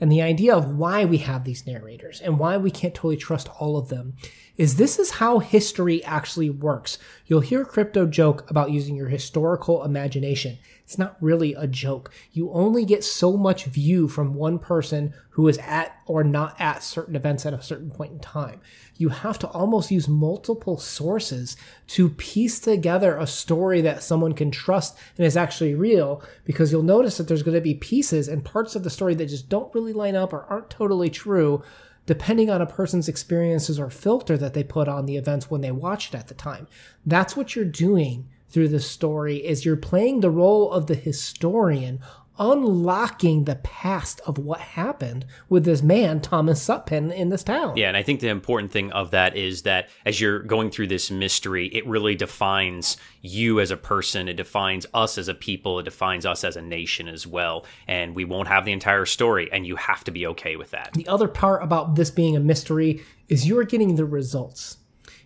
and 0.00 0.10
the 0.10 0.22
idea 0.22 0.54
of 0.54 0.76
why 0.76 1.04
we 1.04 1.18
have 1.18 1.44
these 1.44 1.66
narrators 1.66 2.20
and 2.20 2.38
why 2.38 2.56
we 2.56 2.70
can't 2.70 2.94
totally 2.94 3.16
trust 3.16 3.48
all 3.60 3.76
of 3.76 3.88
them 3.88 4.14
is 4.56 4.76
this 4.76 4.98
is 4.98 5.12
how 5.12 5.38
history 5.38 6.02
actually 6.04 6.50
works. 6.50 6.98
You'll 7.26 7.40
hear 7.40 7.64
crypto 7.64 8.06
joke 8.06 8.50
about 8.50 8.70
using 8.70 8.96
your 8.96 9.08
historical 9.08 9.84
imagination. 9.84 10.58
It's 10.90 10.98
not 10.98 11.16
really 11.20 11.54
a 11.54 11.68
joke. 11.68 12.12
You 12.32 12.50
only 12.50 12.84
get 12.84 13.04
so 13.04 13.36
much 13.36 13.66
view 13.66 14.08
from 14.08 14.34
one 14.34 14.58
person 14.58 15.14
who 15.28 15.46
is 15.46 15.56
at 15.58 15.94
or 16.04 16.24
not 16.24 16.60
at 16.60 16.82
certain 16.82 17.14
events 17.14 17.46
at 17.46 17.54
a 17.54 17.62
certain 17.62 17.92
point 17.92 18.10
in 18.10 18.18
time. 18.18 18.60
You 18.96 19.10
have 19.10 19.38
to 19.38 19.48
almost 19.50 19.92
use 19.92 20.08
multiple 20.08 20.78
sources 20.78 21.56
to 21.90 22.08
piece 22.08 22.58
together 22.58 23.16
a 23.16 23.24
story 23.28 23.80
that 23.82 24.02
someone 24.02 24.32
can 24.32 24.50
trust 24.50 24.98
and 25.16 25.24
is 25.24 25.36
actually 25.36 25.76
real 25.76 26.24
because 26.44 26.72
you'll 26.72 26.82
notice 26.82 27.18
that 27.18 27.28
there's 27.28 27.44
going 27.44 27.54
to 27.54 27.60
be 27.60 27.74
pieces 27.74 28.26
and 28.26 28.44
parts 28.44 28.74
of 28.74 28.82
the 28.82 28.90
story 28.90 29.14
that 29.14 29.26
just 29.26 29.48
don't 29.48 29.72
really 29.72 29.92
line 29.92 30.16
up 30.16 30.32
or 30.32 30.42
aren't 30.46 30.70
totally 30.70 31.08
true 31.08 31.62
depending 32.06 32.50
on 32.50 32.60
a 32.60 32.66
person's 32.66 33.08
experiences 33.08 33.78
or 33.78 33.90
filter 33.90 34.36
that 34.36 34.54
they 34.54 34.64
put 34.64 34.88
on 34.88 35.06
the 35.06 35.16
events 35.16 35.48
when 35.48 35.60
they 35.60 35.70
watched 35.70 36.16
at 36.16 36.26
the 36.26 36.34
time. 36.34 36.66
That's 37.06 37.36
what 37.36 37.54
you're 37.54 37.64
doing 37.64 38.28
through 38.50 38.68
the 38.68 38.80
story 38.80 39.36
is 39.36 39.64
you're 39.64 39.76
playing 39.76 40.20
the 40.20 40.30
role 40.30 40.70
of 40.70 40.86
the 40.86 40.94
historian 40.94 42.00
unlocking 42.40 43.44
the 43.44 43.56
past 43.56 44.20
of 44.26 44.38
what 44.38 44.60
happened 44.60 45.26
with 45.50 45.64
this 45.64 45.82
man, 45.82 46.20
Thomas 46.20 46.66
Sutpen, 46.66 47.14
in 47.14 47.28
this 47.28 47.44
town. 47.44 47.76
Yeah, 47.76 47.88
and 47.88 47.96
I 47.96 48.02
think 48.02 48.20
the 48.20 48.28
important 48.28 48.72
thing 48.72 48.90
of 48.92 49.10
that 49.10 49.36
is 49.36 49.62
that 49.62 49.90
as 50.06 50.20
you're 50.20 50.38
going 50.40 50.70
through 50.70 50.86
this 50.86 51.10
mystery, 51.10 51.66
it 51.66 51.86
really 51.86 52.14
defines 52.14 52.96
you 53.20 53.60
as 53.60 53.70
a 53.70 53.76
person, 53.76 54.26
it 54.26 54.38
defines 54.38 54.86
us 54.94 55.18
as 55.18 55.28
a 55.28 55.34
people, 55.34 55.78
it 55.80 55.82
defines 55.82 56.24
us 56.24 56.42
as 56.42 56.56
a 56.56 56.62
nation 56.62 57.08
as 57.08 57.26
well. 57.26 57.66
And 57.86 58.14
we 58.14 58.24
won't 58.24 58.48
have 58.48 58.64
the 58.64 58.72
entire 58.72 59.04
story, 59.04 59.50
and 59.52 59.66
you 59.66 59.76
have 59.76 60.02
to 60.04 60.10
be 60.10 60.26
okay 60.28 60.56
with 60.56 60.70
that. 60.70 60.94
The 60.94 61.08
other 61.08 61.28
part 61.28 61.62
about 61.62 61.94
this 61.94 62.10
being 62.10 62.36
a 62.36 62.40
mystery 62.40 63.02
is 63.28 63.46
you're 63.46 63.64
getting 63.64 63.96
the 63.96 64.06
results. 64.06 64.78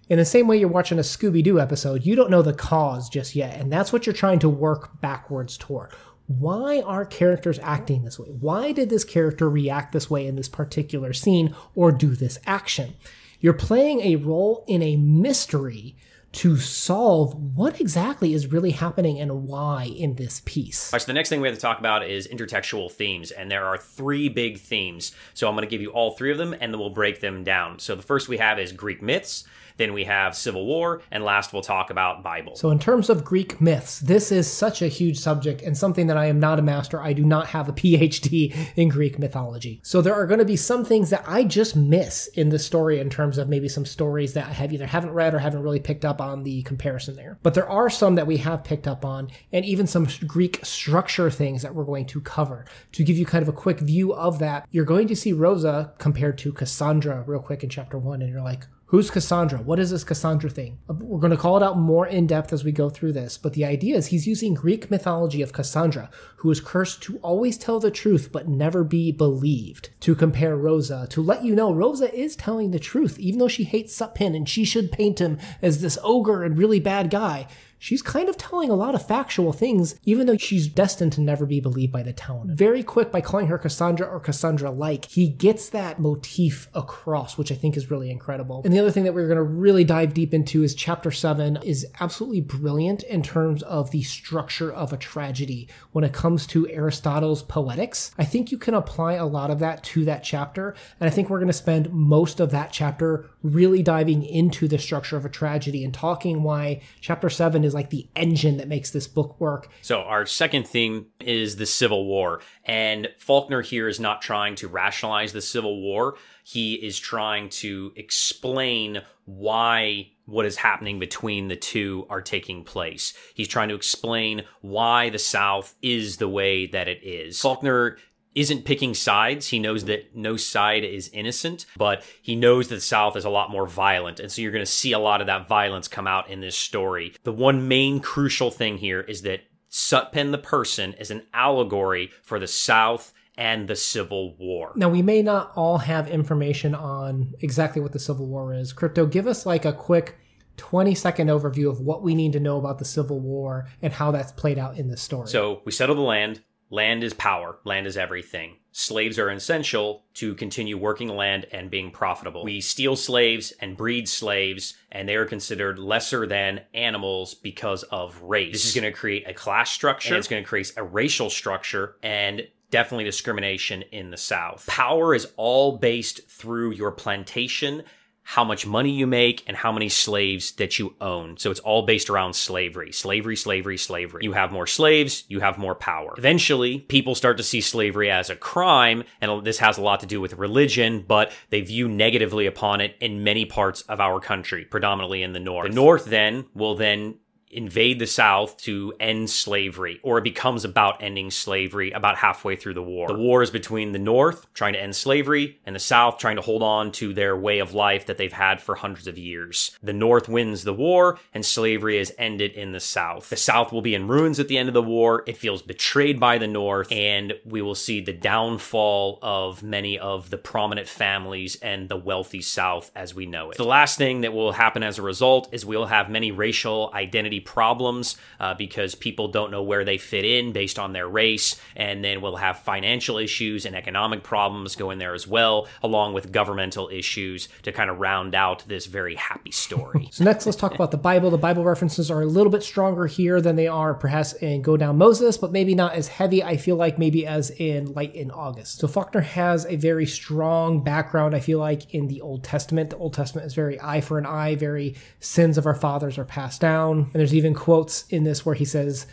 In 0.08 0.18
the 0.18 0.24
same 0.24 0.46
way 0.46 0.58
you're 0.58 0.68
watching 0.68 0.98
a 0.98 1.02
Scooby 1.02 1.42
Doo 1.42 1.58
episode, 1.58 2.04
you 2.04 2.14
don't 2.14 2.30
know 2.30 2.42
the 2.42 2.52
cause 2.52 3.08
just 3.08 3.34
yet, 3.34 3.58
and 3.58 3.72
that's 3.72 3.92
what 3.92 4.06
you're 4.06 4.14
trying 4.14 4.38
to 4.40 4.48
work 4.48 5.00
backwards 5.00 5.56
toward 5.56 5.92
why 6.26 6.80
are 6.80 7.04
characters 7.04 7.58
acting 7.62 8.04
this 8.04 8.18
way? 8.18 8.28
Why 8.28 8.72
did 8.72 8.88
this 8.88 9.04
character 9.04 9.48
react 9.48 9.92
this 9.92 10.08
way 10.08 10.26
in 10.26 10.36
this 10.36 10.48
particular 10.48 11.12
scene 11.12 11.54
or 11.74 11.92
do 11.92 12.14
this 12.14 12.38
action? 12.46 12.94
You're 13.40 13.52
playing 13.52 14.00
a 14.00 14.16
role 14.16 14.64
in 14.66 14.82
a 14.82 14.96
mystery 14.96 15.96
to 16.32 16.56
solve 16.56 17.34
what 17.56 17.80
exactly 17.80 18.34
is 18.34 18.48
really 18.48 18.72
happening 18.72 19.20
and 19.20 19.46
why 19.46 19.84
in 19.84 20.16
this 20.16 20.42
piece. 20.44 20.92
All 20.92 20.96
right, 20.96 21.02
so 21.02 21.06
the 21.06 21.12
next 21.12 21.28
thing 21.28 21.40
we 21.40 21.46
have 21.46 21.56
to 21.56 21.60
talk 21.60 21.78
about 21.78 22.08
is 22.08 22.26
intertextual 22.26 22.90
themes, 22.90 23.30
and 23.30 23.48
there 23.50 23.66
are 23.66 23.78
three 23.78 24.28
big 24.28 24.58
themes. 24.58 25.12
So 25.34 25.46
I'm 25.46 25.54
going 25.54 25.66
to 25.66 25.70
give 25.70 25.82
you 25.82 25.90
all 25.90 26.12
three 26.12 26.32
of 26.32 26.38
them, 26.38 26.52
and 26.54 26.72
then 26.72 26.80
we'll 26.80 26.90
break 26.90 27.20
them 27.20 27.44
down. 27.44 27.78
So 27.78 27.94
the 27.94 28.02
first 28.02 28.28
we 28.28 28.38
have 28.38 28.58
is 28.58 28.72
Greek 28.72 29.00
myths. 29.00 29.44
Then 29.76 29.92
we 29.92 30.04
have 30.04 30.36
Civil 30.36 30.66
War, 30.66 31.02
and 31.10 31.24
last 31.24 31.52
we'll 31.52 31.62
talk 31.62 31.90
about 31.90 32.22
Bible. 32.22 32.54
So, 32.54 32.70
in 32.70 32.78
terms 32.78 33.10
of 33.10 33.24
Greek 33.24 33.60
myths, 33.60 33.98
this 33.98 34.30
is 34.30 34.50
such 34.50 34.82
a 34.82 34.88
huge 34.88 35.18
subject 35.18 35.62
and 35.62 35.76
something 35.76 36.06
that 36.06 36.16
I 36.16 36.26
am 36.26 36.38
not 36.38 36.60
a 36.60 36.62
master. 36.62 37.02
I 37.02 37.12
do 37.12 37.24
not 37.24 37.48
have 37.48 37.68
a 37.68 37.72
PhD 37.84 38.54
in 38.76 38.88
Greek 38.88 39.18
mythology. 39.18 39.80
So, 39.82 40.00
there 40.00 40.14
are 40.14 40.28
going 40.28 40.38
to 40.38 40.44
be 40.44 40.56
some 40.56 40.84
things 40.84 41.10
that 41.10 41.24
I 41.26 41.42
just 41.42 41.74
miss 41.74 42.28
in 42.28 42.50
the 42.50 42.58
story 42.58 43.00
in 43.00 43.10
terms 43.10 43.36
of 43.36 43.48
maybe 43.48 43.68
some 43.68 43.84
stories 43.84 44.32
that 44.34 44.46
I 44.46 44.52
have 44.52 44.72
either 44.72 44.86
haven't 44.86 45.12
read 45.12 45.34
or 45.34 45.40
haven't 45.40 45.62
really 45.62 45.80
picked 45.80 46.04
up 46.04 46.20
on 46.20 46.44
the 46.44 46.62
comparison 46.62 47.16
there. 47.16 47.38
But 47.42 47.54
there 47.54 47.68
are 47.68 47.90
some 47.90 48.14
that 48.14 48.28
we 48.28 48.36
have 48.38 48.62
picked 48.62 48.86
up 48.86 49.04
on, 49.04 49.30
and 49.52 49.64
even 49.64 49.88
some 49.88 50.06
Greek 50.26 50.60
structure 50.62 51.30
things 51.30 51.62
that 51.62 51.74
we're 51.74 51.84
going 51.84 52.06
to 52.06 52.20
cover. 52.20 52.64
To 52.92 53.02
give 53.02 53.18
you 53.18 53.26
kind 53.26 53.42
of 53.42 53.48
a 53.48 53.52
quick 53.52 53.80
view 53.80 54.14
of 54.14 54.38
that, 54.38 54.68
you're 54.70 54.84
going 54.84 55.08
to 55.08 55.16
see 55.16 55.32
Rosa 55.32 55.92
compared 55.98 56.38
to 56.38 56.52
Cassandra 56.52 57.24
real 57.26 57.40
quick 57.40 57.64
in 57.64 57.70
chapter 57.70 57.98
one, 57.98 58.22
and 58.22 58.30
you're 58.30 58.40
like, 58.40 58.66
Who's 58.88 59.10
Cassandra? 59.10 59.60
What 59.60 59.78
is 59.78 59.90
this 59.90 60.04
Cassandra 60.04 60.50
thing? 60.50 60.78
Uh, 60.90 60.94
we're 60.94 61.18
going 61.18 61.30
to 61.30 61.38
call 61.38 61.56
it 61.56 61.62
out 61.62 61.78
more 61.78 62.06
in 62.06 62.26
depth 62.26 62.52
as 62.52 62.64
we 62.64 62.70
go 62.70 62.90
through 62.90 63.12
this, 63.12 63.38
but 63.38 63.54
the 63.54 63.64
idea 63.64 63.96
is 63.96 64.08
he's 64.08 64.26
using 64.26 64.52
Greek 64.52 64.90
mythology 64.90 65.40
of 65.40 65.54
Cassandra, 65.54 66.10
who 66.36 66.50
is 66.50 66.60
cursed 66.60 67.02
to 67.04 67.16
always 67.18 67.56
tell 67.56 67.80
the 67.80 67.90
truth 67.90 68.28
but 68.30 68.46
never 68.46 68.84
be 68.84 69.10
believed, 69.10 69.88
to 70.00 70.14
compare 70.14 70.54
Rosa, 70.54 71.06
to 71.10 71.22
let 71.22 71.42
you 71.42 71.54
know 71.54 71.72
Rosa 71.72 72.14
is 72.14 72.36
telling 72.36 72.72
the 72.72 72.78
truth, 72.78 73.18
even 73.18 73.38
though 73.38 73.48
she 73.48 73.64
hates 73.64 73.98
Sutpen 73.98 74.36
and 74.36 74.46
she 74.46 74.66
should 74.66 74.92
paint 74.92 75.18
him 75.18 75.38
as 75.62 75.80
this 75.80 75.98
ogre 76.02 76.44
and 76.44 76.58
really 76.58 76.78
bad 76.78 77.08
guy 77.08 77.48
she's 77.84 78.00
kind 78.00 78.30
of 78.30 78.38
telling 78.38 78.70
a 78.70 78.74
lot 78.74 78.94
of 78.94 79.06
factual 79.06 79.52
things, 79.52 79.94
even 80.04 80.26
though 80.26 80.38
she's 80.38 80.68
destined 80.68 81.12
to 81.12 81.20
never 81.20 81.44
be 81.44 81.60
believed 81.60 81.92
by 81.92 82.02
the 82.02 82.14
town. 82.14 82.50
Very 82.54 82.82
quick 82.82 83.12
by 83.12 83.20
calling 83.20 83.48
her 83.48 83.58
Cassandra 83.58 84.06
or 84.06 84.20
Cassandra 84.20 84.70
like, 84.70 85.04
he 85.04 85.28
gets 85.28 85.68
that 85.68 85.98
motif 85.98 86.70
across, 86.72 87.36
which 87.36 87.52
I 87.52 87.54
think 87.54 87.76
is 87.76 87.90
really 87.90 88.10
incredible. 88.10 88.62
And 88.64 88.72
the 88.72 88.78
other 88.78 88.90
thing 88.90 89.04
that 89.04 89.12
we're 89.12 89.26
going 89.26 89.36
to 89.36 89.42
really 89.42 89.84
dive 89.84 90.14
deep 90.14 90.32
into 90.32 90.62
is 90.62 90.74
chapter 90.74 91.10
seven 91.10 91.58
is 91.62 91.86
absolutely 92.00 92.40
brilliant 92.40 93.02
in 93.02 93.22
terms 93.22 93.62
of 93.64 93.90
the 93.90 94.02
structure 94.02 94.72
of 94.72 94.94
a 94.94 94.96
tragedy. 94.96 95.68
When 95.92 96.04
it 96.04 96.14
comes 96.14 96.46
to 96.48 96.66
Aristotle's 96.70 97.42
poetics, 97.42 98.12
I 98.16 98.24
think 98.24 98.50
you 98.50 98.56
can 98.56 98.72
apply 98.72 99.14
a 99.14 99.26
lot 99.26 99.50
of 99.50 99.58
that 99.58 99.84
to 99.84 100.06
that 100.06 100.24
chapter. 100.24 100.74
And 101.00 101.06
I 101.06 101.10
think 101.10 101.28
we're 101.28 101.38
going 101.38 101.48
to 101.48 101.52
spend 101.52 101.92
most 101.92 102.40
of 102.40 102.50
that 102.52 102.72
chapter 102.72 103.28
really 103.44 103.82
diving 103.82 104.24
into 104.24 104.66
the 104.66 104.78
structure 104.78 105.18
of 105.18 105.24
a 105.24 105.28
tragedy 105.28 105.84
and 105.84 105.92
talking 105.92 106.42
why 106.42 106.80
chapter 107.00 107.28
seven 107.28 107.62
is 107.62 107.74
like 107.74 107.90
the 107.90 108.08
engine 108.16 108.56
that 108.56 108.66
makes 108.66 108.90
this 108.90 109.06
book 109.06 109.38
work. 109.38 109.68
So 109.82 110.00
our 110.00 110.24
second 110.24 110.66
theme 110.66 111.06
is 111.20 111.56
the 111.56 111.66
Civil 111.66 112.06
War. 112.06 112.40
And 112.64 113.08
Faulkner 113.18 113.60
here 113.60 113.86
is 113.86 114.00
not 114.00 114.22
trying 114.22 114.54
to 114.56 114.68
rationalize 114.68 115.34
the 115.34 115.42
Civil 115.42 115.82
War. 115.82 116.16
He 116.42 116.74
is 116.74 116.98
trying 116.98 117.50
to 117.50 117.92
explain 117.96 119.02
why 119.26 120.08
what 120.24 120.46
is 120.46 120.56
happening 120.56 120.98
between 120.98 121.48
the 121.48 121.56
two 121.56 122.06
are 122.08 122.22
taking 122.22 122.64
place. 122.64 123.12
He's 123.34 123.48
trying 123.48 123.68
to 123.68 123.74
explain 123.74 124.44
why 124.62 125.10
the 125.10 125.18
South 125.18 125.74
is 125.82 126.16
the 126.16 126.28
way 126.28 126.66
that 126.68 126.88
it 126.88 127.02
is. 127.02 127.40
Faulkner 127.40 127.98
isn't 128.34 128.64
picking 128.64 128.94
sides. 128.94 129.48
He 129.48 129.58
knows 129.58 129.84
that 129.84 130.14
no 130.14 130.36
side 130.36 130.84
is 130.84 131.08
innocent, 131.12 131.66
but 131.76 132.04
he 132.22 132.34
knows 132.34 132.68
that 132.68 132.76
the 132.76 132.80
South 132.80 133.16
is 133.16 133.24
a 133.24 133.30
lot 133.30 133.50
more 133.50 133.66
violent. 133.66 134.20
And 134.20 134.30
so 134.30 134.42
you're 134.42 134.52
going 134.52 134.64
to 134.64 134.70
see 134.70 134.92
a 134.92 134.98
lot 134.98 135.20
of 135.20 135.26
that 135.28 135.48
violence 135.48 135.88
come 135.88 136.06
out 136.06 136.30
in 136.30 136.40
this 136.40 136.56
story. 136.56 137.14
The 137.22 137.32
one 137.32 137.68
main 137.68 138.00
crucial 138.00 138.50
thing 138.50 138.78
here 138.78 139.00
is 139.00 139.22
that 139.22 139.40
Sutpen 139.70 140.30
the 140.30 140.38
person 140.38 140.92
is 140.94 141.10
an 141.10 141.22
allegory 141.32 142.10
for 142.22 142.38
the 142.38 142.46
South 142.46 143.12
and 143.36 143.66
the 143.66 143.74
Civil 143.74 144.36
War. 144.36 144.72
Now, 144.76 144.88
we 144.88 145.02
may 145.02 145.22
not 145.22 145.52
all 145.56 145.78
have 145.78 146.08
information 146.08 146.74
on 146.74 147.34
exactly 147.40 147.82
what 147.82 147.92
the 147.92 147.98
Civil 147.98 148.26
War 148.26 148.54
is. 148.54 148.72
Crypto, 148.72 149.06
give 149.06 149.26
us 149.26 149.44
like 149.44 149.64
a 149.64 149.72
quick 149.72 150.16
20 150.58 150.94
second 150.94 151.28
overview 151.28 151.68
of 151.68 151.80
what 151.80 152.04
we 152.04 152.14
need 152.14 152.32
to 152.34 152.40
know 152.40 152.58
about 152.58 152.78
the 152.78 152.84
Civil 152.84 153.18
War 153.18 153.66
and 153.82 153.92
how 153.92 154.12
that's 154.12 154.30
played 154.30 154.58
out 154.58 154.78
in 154.78 154.88
the 154.88 154.96
story. 154.96 155.26
So, 155.26 155.62
we 155.64 155.72
settle 155.72 155.96
the 155.96 156.02
land. 156.02 156.42
Land 156.74 157.04
is 157.04 157.14
power. 157.14 157.58
Land 157.62 157.86
is 157.86 157.96
everything. 157.96 158.56
Slaves 158.72 159.16
are 159.20 159.30
essential 159.30 160.02
to 160.14 160.34
continue 160.34 160.76
working 160.76 161.06
land 161.06 161.46
and 161.52 161.70
being 161.70 161.92
profitable. 161.92 162.42
We 162.42 162.60
steal 162.60 162.96
slaves 162.96 163.52
and 163.60 163.76
breed 163.76 164.08
slaves, 164.08 164.74
and 164.90 165.08
they 165.08 165.14
are 165.14 165.24
considered 165.24 165.78
lesser 165.78 166.26
than 166.26 166.62
animals 166.74 167.32
because 167.32 167.84
of 167.84 168.20
race. 168.22 168.54
This 168.54 168.64
is 168.64 168.74
going 168.74 168.92
to 168.92 168.98
create 168.98 169.22
a 169.28 169.32
class 169.32 169.70
structure. 169.70 170.16
it's 170.16 170.26
going 170.26 170.42
to 170.42 170.48
create 170.48 170.72
a 170.76 170.82
racial 170.82 171.30
structure 171.30 171.94
and 172.02 172.42
definitely 172.72 173.04
discrimination 173.04 173.82
in 173.92 174.10
the 174.10 174.16
South. 174.16 174.66
Power 174.66 175.14
is 175.14 175.28
all 175.36 175.78
based 175.78 176.28
through 176.28 176.72
your 176.72 176.90
plantation 176.90 177.84
how 178.24 178.42
much 178.42 178.66
money 178.66 178.90
you 178.90 179.06
make 179.06 179.44
and 179.46 179.56
how 179.56 179.70
many 179.70 179.88
slaves 179.88 180.52
that 180.52 180.78
you 180.78 180.94
own. 181.00 181.36
So 181.36 181.50
it's 181.50 181.60
all 181.60 181.82
based 181.82 182.08
around 182.08 182.34
slavery. 182.34 182.90
Slavery, 182.90 183.36
slavery, 183.36 183.76
slavery. 183.76 184.24
You 184.24 184.32
have 184.32 184.50
more 184.50 184.66
slaves, 184.66 185.24
you 185.28 185.40
have 185.40 185.58
more 185.58 185.74
power. 185.74 186.14
Eventually, 186.16 186.80
people 186.80 187.14
start 187.14 187.36
to 187.36 187.42
see 187.42 187.60
slavery 187.60 188.10
as 188.10 188.30
a 188.30 188.36
crime, 188.36 189.04
and 189.20 189.44
this 189.44 189.58
has 189.58 189.76
a 189.76 189.82
lot 189.82 190.00
to 190.00 190.06
do 190.06 190.20
with 190.20 190.32
religion, 190.34 191.04
but 191.06 191.32
they 191.50 191.60
view 191.60 191.86
negatively 191.86 192.46
upon 192.46 192.80
it 192.80 192.96
in 193.00 193.22
many 193.22 193.44
parts 193.44 193.82
of 193.82 194.00
our 194.00 194.20
country, 194.20 194.64
predominantly 194.64 195.22
in 195.22 195.34
the 195.34 195.40
North. 195.40 195.68
The 195.68 195.74
North 195.74 196.06
then 196.06 196.46
will 196.54 196.74
then 196.74 197.16
invade 197.54 197.98
the 197.98 198.06
South 198.06 198.56
to 198.58 198.92
end 199.00 199.30
slavery, 199.30 200.00
or 200.02 200.18
it 200.18 200.24
becomes 200.24 200.64
about 200.64 201.02
ending 201.02 201.30
slavery 201.30 201.90
about 201.92 202.16
halfway 202.16 202.56
through 202.56 202.74
the 202.74 202.82
war. 202.82 203.08
The 203.08 203.14
war 203.14 203.42
is 203.42 203.50
between 203.50 203.92
the 203.92 203.98
North 203.98 204.52
trying 204.54 204.74
to 204.74 204.82
end 204.82 204.96
slavery 204.96 205.58
and 205.64 205.74
the 205.74 205.80
South 205.80 206.18
trying 206.18 206.36
to 206.36 206.42
hold 206.42 206.62
on 206.62 206.92
to 206.92 207.14
their 207.14 207.36
way 207.36 207.58
of 207.58 207.74
life 207.74 208.06
that 208.06 208.18
they've 208.18 208.32
had 208.32 208.60
for 208.60 208.74
hundreds 208.74 209.06
of 209.06 209.18
years. 209.18 209.76
The 209.82 209.92
North 209.92 210.28
wins 210.28 210.64
the 210.64 210.74
war 210.74 211.18
and 211.32 211.44
slavery 211.44 211.98
is 211.98 212.12
ended 212.18 212.52
in 212.52 212.72
the 212.72 212.80
South. 212.80 213.30
The 213.30 213.36
South 213.36 213.72
will 213.72 213.82
be 213.82 213.94
in 213.94 214.08
ruins 214.08 214.40
at 214.40 214.48
the 214.48 214.58
end 214.58 214.68
of 214.68 214.74
the 214.74 214.82
war. 214.82 215.24
It 215.26 215.36
feels 215.36 215.62
betrayed 215.62 216.18
by 216.18 216.38
the 216.38 216.46
North, 216.46 216.90
and 216.90 217.34
we 217.44 217.62
will 217.62 217.74
see 217.74 218.00
the 218.00 218.12
downfall 218.12 219.18
of 219.22 219.62
many 219.62 219.98
of 219.98 220.30
the 220.30 220.38
prominent 220.38 220.88
families 220.88 221.56
and 221.56 221.88
the 221.88 221.96
wealthy 221.96 222.42
South 222.42 222.90
as 222.94 223.14
we 223.14 223.26
know 223.26 223.50
it. 223.50 223.56
The 223.56 223.64
last 223.64 223.98
thing 223.98 224.22
that 224.22 224.32
will 224.32 224.52
happen 224.52 224.82
as 224.82 224.98
a 224.98 225.02
result 225.02 225.48
is 225.52 225.64
we'll 225.64 225.86
have 225.86 226.10
many 226.10 226.32
racial 226.32 226.90
identity 226.94 227.40
problems 227.44 228.16
uh, 228.40 228.54
because 228.54 228.94
people 228.94 229.28
don't 229.28 229.50
know 229.50 229.62
where 229.62 229.84
they 229.84 229.98
fit 229.98 230.24
in 230.24 230.52
based 230.52 230.78
on 230.78 230.92
their 230.92 231.08
race. 231.08 231.60
And 231.76 232.04
then 232.04 232.20
we'll 232.20 232.36
have 232.36 232.58
financial 232.60 233.18
issues 233.18 233.66
and 233.66 233.74
economic 233.76 234.22
problems 234.22 234.76
go 234.76 234.90
in 234.90 234.98
there 234.98 235.14
as 235.14 235.26
well, 235.26 235.68
along 235.82 236.14
with 236.14 236.32
governmental 236.32 236.88
issues 236.88 237.48
to 237.62 237.72
kind 237.72 237.90
of 237.90 237.98
round 237.98 238.34
out 238.34 238.64
this 238.66 238.86
very 238.86 239.14
happy 239.16 239.50
story. 239.50 240.08
so, 240.12 240.24
next, 240.24 240.46
let's 240.46 240.56
talk 240.56 240.74
about 240.74 240.90
the 240.90 240.96
Bible. 240.96 241.30
The 241.30 241.38
Bible 241.38 241.64
references 241.64 242.10
are 242.10 242.22
a 242.22 242.26
little 242.26 242.50
bit 242.50 242.62
stronger 242.62 243.06
here 243.06 243.40
than 243.40 243.56
they 243.56 243.68
are 243.68 243.94
perhaps 243.94 244.32
in 244.34 244.62
Go 244.62 244.76
Down 244.76 244.98
Moses, 244.98 245.36
but 245.36 245.52
maybe 245.52 245.74
not 245.74 245.94
as 245.94 246.08
heavy, 246.08 246.42
I 246.42 246.56
feel 246.56 246.76
like, 246.76 246.98
maybe 246.98 247.26
as 247.26 247.50
in 247.50 247.92
Light 247.92 248.14
in 248.14 248.30
August. 248.30 248.78
So, 248.78 248.88
Faulkner 248.88 249.20
has 249.20 249.66
a 249.66 249.76
very 249.76 250.06
strong 250.06 250.82
background, 250.82 251.34
I 251.34 251.40
feel 251.40 251.58
like, 251.58 251.94
in 251.94 252.08
the 252.08 252.20
Old 252.20 252.44
Testament. 252.44 252.90
The 252.90 252.96
Old 252.96 253.14
Testament 253.14 253.46
is 253.46 253.54
very 253.54 253.80
eye 253.80 254.00
for 254.00 254.18
an 254.18 254.26
eye, 254.26 254.54
very 254.54 254.94
sins 255.20 255.58
of 255.58 255.66
our 255.66 255.74
fathers 255.74 256.18
are 256.18 256.24
passed 256.24 256.60
down. 256.60 256.98
And 256.98 257.12
there's 257.12 257.33
even 257.34 257.54
quotes 257.54 258.06
in 258.08 258.24
this 258.24 258.44
where 258.44 258.54
he 258.54 258.64
says, 258.64 259.06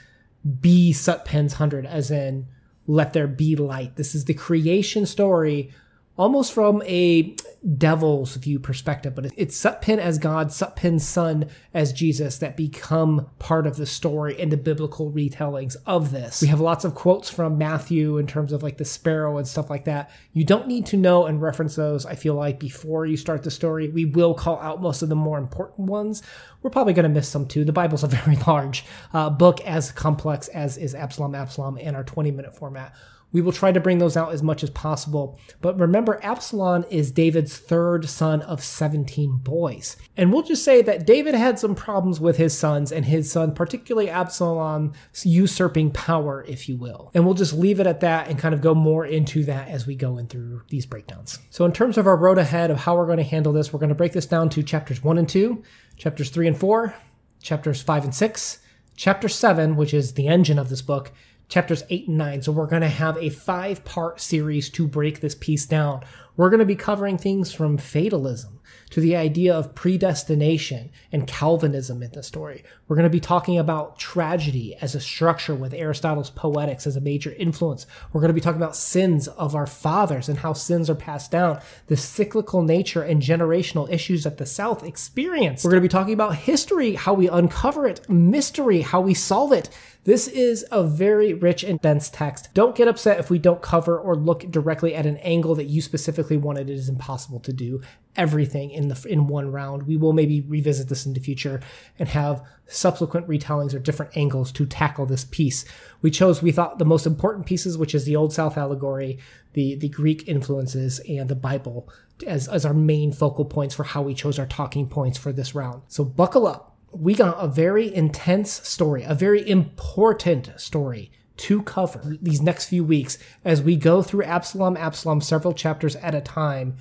Be 0.59 0.93
Sutpen's 0.93 1.53
hundred, 1.53 1.85
as 1.85 2.11
in, 2.11 2.47
let 2.87 3.13
there 3.13 3.27
be 3.27 3.55
light. 3.55 3.95
This 3.95 4.15
is 4.15 4.25
the 4.25 4.33
creation 4.33 5.05
story 5.05 5.71
almost 6.17 6.53
from 6.53 6.81
a 6.83 7.35
devil's 7.77 8.35
view 8.35 8.59
perspective, 8.59 9.13
but 9.15 9.31
it's 9.37 9.59
Sutpen 9.59 9.97
as 9.97 10.17
God, 10.17 10.49
Sutpen's 10.49 11.07
son 11.07 11.47
as 11.73 11.93
Jesus 11.93 12.39
that 12.39 12.57
become 12.57 13.27
part 13.39 13.67
of 13.67 13.77
the 13.77 13.85
story 13.85 14.39
and 14.39 14.51
the 14.51 14.57
biblical 14.57 15.11
retellings 15.11 15.75
of 15.85 16.11
this. 16.11 16.41
We 16.41 16.47
have 16.47 16.59
lots 16.59 16.85
of 16.85 16.95
quotes 16.95 17.29
from 17.29 17.57
Matthew 17.57 18.17
in 18.17 18.27
terms 18.27 18.51
of 18.51 18.63
like 18.63 18.77
the 18.77 18.85
sparrow 18.85 19.37
and 19.37 19.47
stuff 19.47 19.69
like 19.69 19.85
that. 19.85 20.11
You 20.33 20.43
don't 20.43 20.67
need 20.67 20.85
to 20.87 20.97
know 20.97 21.25
and 21.27 21.41
reference 21.41 21.75
those, 21.75 22.05
I 22.05 22.15
feel 22.15 22.35
like, 22.35 22.59
before 22.59 23.05
you 23.05 23.15
start 23.15 23.43
the 23.43 23.51
story. 23.51 23.89
We 23.89 24.05
will 24.05 24.33
call 24.33 24.59
out 24.59 24.81
most 24.81 25.01
of 25.01 25.09
the 25.09 25.15
more 25.15 25.37
important 25.37 25.87
ones. 25.87 26.23
We're 26.61 26.71
probably 26.71 26.93
going 26.93 27.03
to 27.03 27.09
miss 27.09 27.29
some 27.29 27.47
too. 27.47 27.63
The 27.63 27.71
Bible's 27.71 28.03
a 28.03 28.07
very 28.11 28.37
large 28.47 28.85
uh, 29.13 29.29
book, 29.29 29.61
as 29.61 29.91
complex 29.91 30.47
as 30.49 30.77
is 30.77 30.95
Absalom, 30.95 31.35
Absalom, 31.35 31.77
and 31.79 31.95
our 31.95 32.03
20 32.03 32.31
minute 32.31 32.55
format. 32.55 32.95
We 33.31 33.41
will 33.41 33.51
try 33.51 33.71
to 33.71 33.79
bring 33.79 33.99
those 33.99 34.17
out 34.17 34.33
as 34.33 34.43
much 34.43 34.63
as 34.63 34.69
possible. 34.69 35.39
But 35.61 35.79
remember, 35.79 36.19
Absalom 36.21 36.85
is 36.89 37.11
David's 37.11 37.57
third 37.57 38.09
son 38.09 38.41
of 38.41 38.63
17 38.63 39.37
boys. 39.37 39.97
And 40.17 40.33
we'll 40.33 40.43
just 40.43 40.63
say 40.63 40.81
that 40.81 41.07
David 41.07 41.35
had 41.35 41.57
some 41.57 41.75
problems 41.75 42.19
with 42.19 42.37
his 42.37 42.57
sons 42.57 42.91
and 42.91 43.05
his 43.05 43.31
son, 43.31 43.53
particularly 43.53 44.09
Absalom, 44.09 44.93
usurping 45.23 45.91
power, 45.91 46.43
if 46.47 46.67
you 46.67 46.77
will. 46.77 47.11
And 47.13 47.25
we'll 47.25 47.33
just 47.33 47.53
leave 47.53 47.79
it 47.79 47.87
at 47.87 48.01
that 48.01 48.27
and 48.27 48.37
kind 48.37 48.53
of 48.53 48.61
go 48.61 48.75
more 48.75 49.05
into 49.05 49.43
that 49.45 49.69
as 49.69 49.87
we 49.87 49.95
go 49.95 50.17
in 50.17 50.27
through 50.27 50.63
these 50.69 50.85
breakdowns. 50.85 51.39
So, 51.49 51.65
in 51.65 51.71
terms 51.71 51.97
of 51.97 52.07
our 52.07 52.17
road 52.17 52.37
ahead 52.37 52.71
of 52.71 52.77
how 52.77 52.97
we're 52.97 53.05
going 53.05 53.17
to 53.17 53.23
handle 53.23 53.53
this, 53.53 53.71
we're 53.71 53.79
going 53.79 53.89
to 53.89 53.95
break 53.95 54.13
this 54.13 54.25
down 54.25 54.49
to 54.49 54.63
chapters 54.63 55.03
1 55.03 55.17
and 55.17 55.29
2, 55.29 55.63
chapters 55.95 56.29
3 56.29 56.47
and 56.47 56.57
4, 56.57 56.93
chapters 57.41 57.81
5 57.81 58.05
and 58.05 58.15
6, 58.15 58.59
chapter 58.95 59.29
7, 59.29 59.75
which 59.75 59.93
is 59.93 60.13
the 60.13 60.27
engine 60.27 60.59
of 60.59 60.69
this 60.69 60.81
book, 60.81 61.11
chapters 61.51 61.83
8 61.89 62.07
and 62.07 62.17
9. 62.17 62.41
So 62.41 62.51
we're 62.53 62.65
going 62.65 62.81
to 62.81 62.87
have 62.87 63.17
a 63.17 63.29
five 63.29 63.83
part 63.83 64.19
series 64.19 64.69
to 64.71 64.87
break 64.87 65.19
this 65.19 65.35
piece 65.35 65.65
down. 65.65 66.03
We're 66.37 66.49
going 66.49 66.59
to 66.59 66.65
be 66.65 66.75
covering 66.75 67.17
things 67.17 67.53
from 67.53 67.77
fatalism 67.77 68.61
to 68.91 69.01
the 69.01 69.15
idea 69.15 69.53
of 69.53 69.75
predestination 69.75 70.91
and 71.11 71.27
Calvinism 71.27 72.01
in 72.01 72.11
the 72.11 72.23
story. 72.23 72.63
We're 72.87 72.95
going 72.95 73.03
to 73.03 73.09
be 73.09 73.19
talking 73.19 73.57
about 73.57 73.99
tragedy 73.99 74.75
as 74.81 74.95
a 74.95 74.99
structure 74.99 75.55
with 75.55 75.73
Aristotle's 75.73 76.29
Poetics 76.29 76.87
as 76.87 76.95
a 76.95 77.01
major 77.01 77.33
influence. 77.37 77.85
We're 78.11 78.21
going 78.21 78.29
to 78.29 78.33
be 78.33 78.41
talking 78.41 78.61
about 78.61 78.75
sins 78.75 79.27
of 79.27 79.55
our 79.55 79.67
fathers 79.67 80.29
and 80.29 80.39
how 80.39 80.53
sins 80.53 80.89
are 80.89 80.95
passed 80.95 81.31
down, 81.31 81.61
the 81.87 81.97
cyclical 81.97 82.63
nature 82.63 83.03
and 83.03 83.21
generational 83.21 83.91
issues 83.91 84.23
that 84.23 84.37
the 84.37 84.45
South 84.45 84.83
experienced. 84.83 85.63
We're 85.63 85.71
going 85.71 85.83
to 85.83 85.87
be 85.87 85.91
talking 85.91 86.13
about 86.13 86.35
history, 86.35 86.95
how 86.95 87.13
we 87.13 87.27
uncover 87.27 87.87
it, 87.87 88.09
mystery, 88.09 88.81
how 88.81 89.01
we 89.01 89.13
solve 89.13 89.51
it, 89.51 89.69
this 90.03 90.27
is 90.27 90.65
a 90.71 90.83
very 90.83 91.33
rich 91.33 91.63
and 91.63 91.79
dense 91.79 92.09
text. 92.09 92.49
Don't 92.55 92.75
get 92.75 92.87
upset 92.87 93.19
if 93.19 93.29
we 93.29 93.37
don't 93.37 93.61
cover 93.61 93.99
or 93.99 94.15
look 94.15 94.49
directly 94.49 94.95
at 94.95 95.05
an 95.05 95.17
angle 95.17 95.53
that 95.55 95.65
you 95.65 95.79
specifically 95.79 96.37
wanted. 96.37 96.69
It 96.69 96.73
is 96.73 96.89
impossible 96.89 97.39
to 97.41 97.53
do 97.53 97.81
everything 98.15 98.71
in 98.71 98.87
the 98.87 99.05
in 99.07 99.27
one 99.27 99.51
round. 99.51 99.83
We 99.83 99.97
will 99.97 100.13
maybe 100.13 100.41
revisit 100.41 100.89
this 100.89 101.05
in 101.05 101.13
the 101.13 101.19
future 101.19 101.61
and 101.99 102.09
have 102.09 102.43
subsequent 102.65 103.27
retellings 103.27 103.75
or 103.75 103.79
different 103.79 104.17
angles 104.17 104.51
to 104.53 104.65
tackle 104.65 105.05
this 105.05 105.25
piece. 105.25 105.65
We 106.01 106.09
chose 106.09 106.41
we 106.41 106.51
thought 106.51 106.79
the 106.79 106.85
most 106.85 107.05
important 107.05 107.45
pieces, 107.45 107.77
which 107.77 107.93
is 107.93 108.05
the 108.05 108.15
Old 108.15 108.33
South 108.33 108.57
allegory, 108.57 109.19
the 109.53 109.75
the 109.75 109.89
Greek 109.89 110.27
influences, 110.27 110.99
and 111.07 111.29
the 111.29 111.35
Bible 111.35 111.87
as 112.25 112.47
as 112.47 112.65
our 112.65 112.73
main 112.73 113.11
focal 113.11 113.45
points 113.45 113.75
for 113.75 113.83
how 113.83 114.01
we 114.01 114.15
chose 114.15 114.39
our 114.39 114.47
talking 114.47 114.87
points 114.87 115.19
for 115.19 115.31
this 115.31 115.53
round. 115.53 115.83
So 115.87 116.03
buckle 116.03 116.47
up 116.47 116.70
we 116.93 117.13
got 117.13 117.37
a 117.39 117.47
very 117.47 117.93
intense 117.93 118.51
story, 118.67 119.03
a 119.03 119.15
very 119.15 119.47
important 119.47 120.51
story 120.59 121.11
to 121.37 121.63
cover 121.63 122.17
these 122.21 122.41
next 122.41 122.65
few 122.65 122.83
weeks 122.83 123.17
as 123.43 123.61
we 123.61 123.75
go 123.75 124.01
through 124.01 124.23
Absalom, 124.23 124.77
Absalom 124.77 125.21
several 125.21 125.53
chapters 125.53 125.95
at 125.97 126.13
a 126.13 126.21
time 126.21 126.77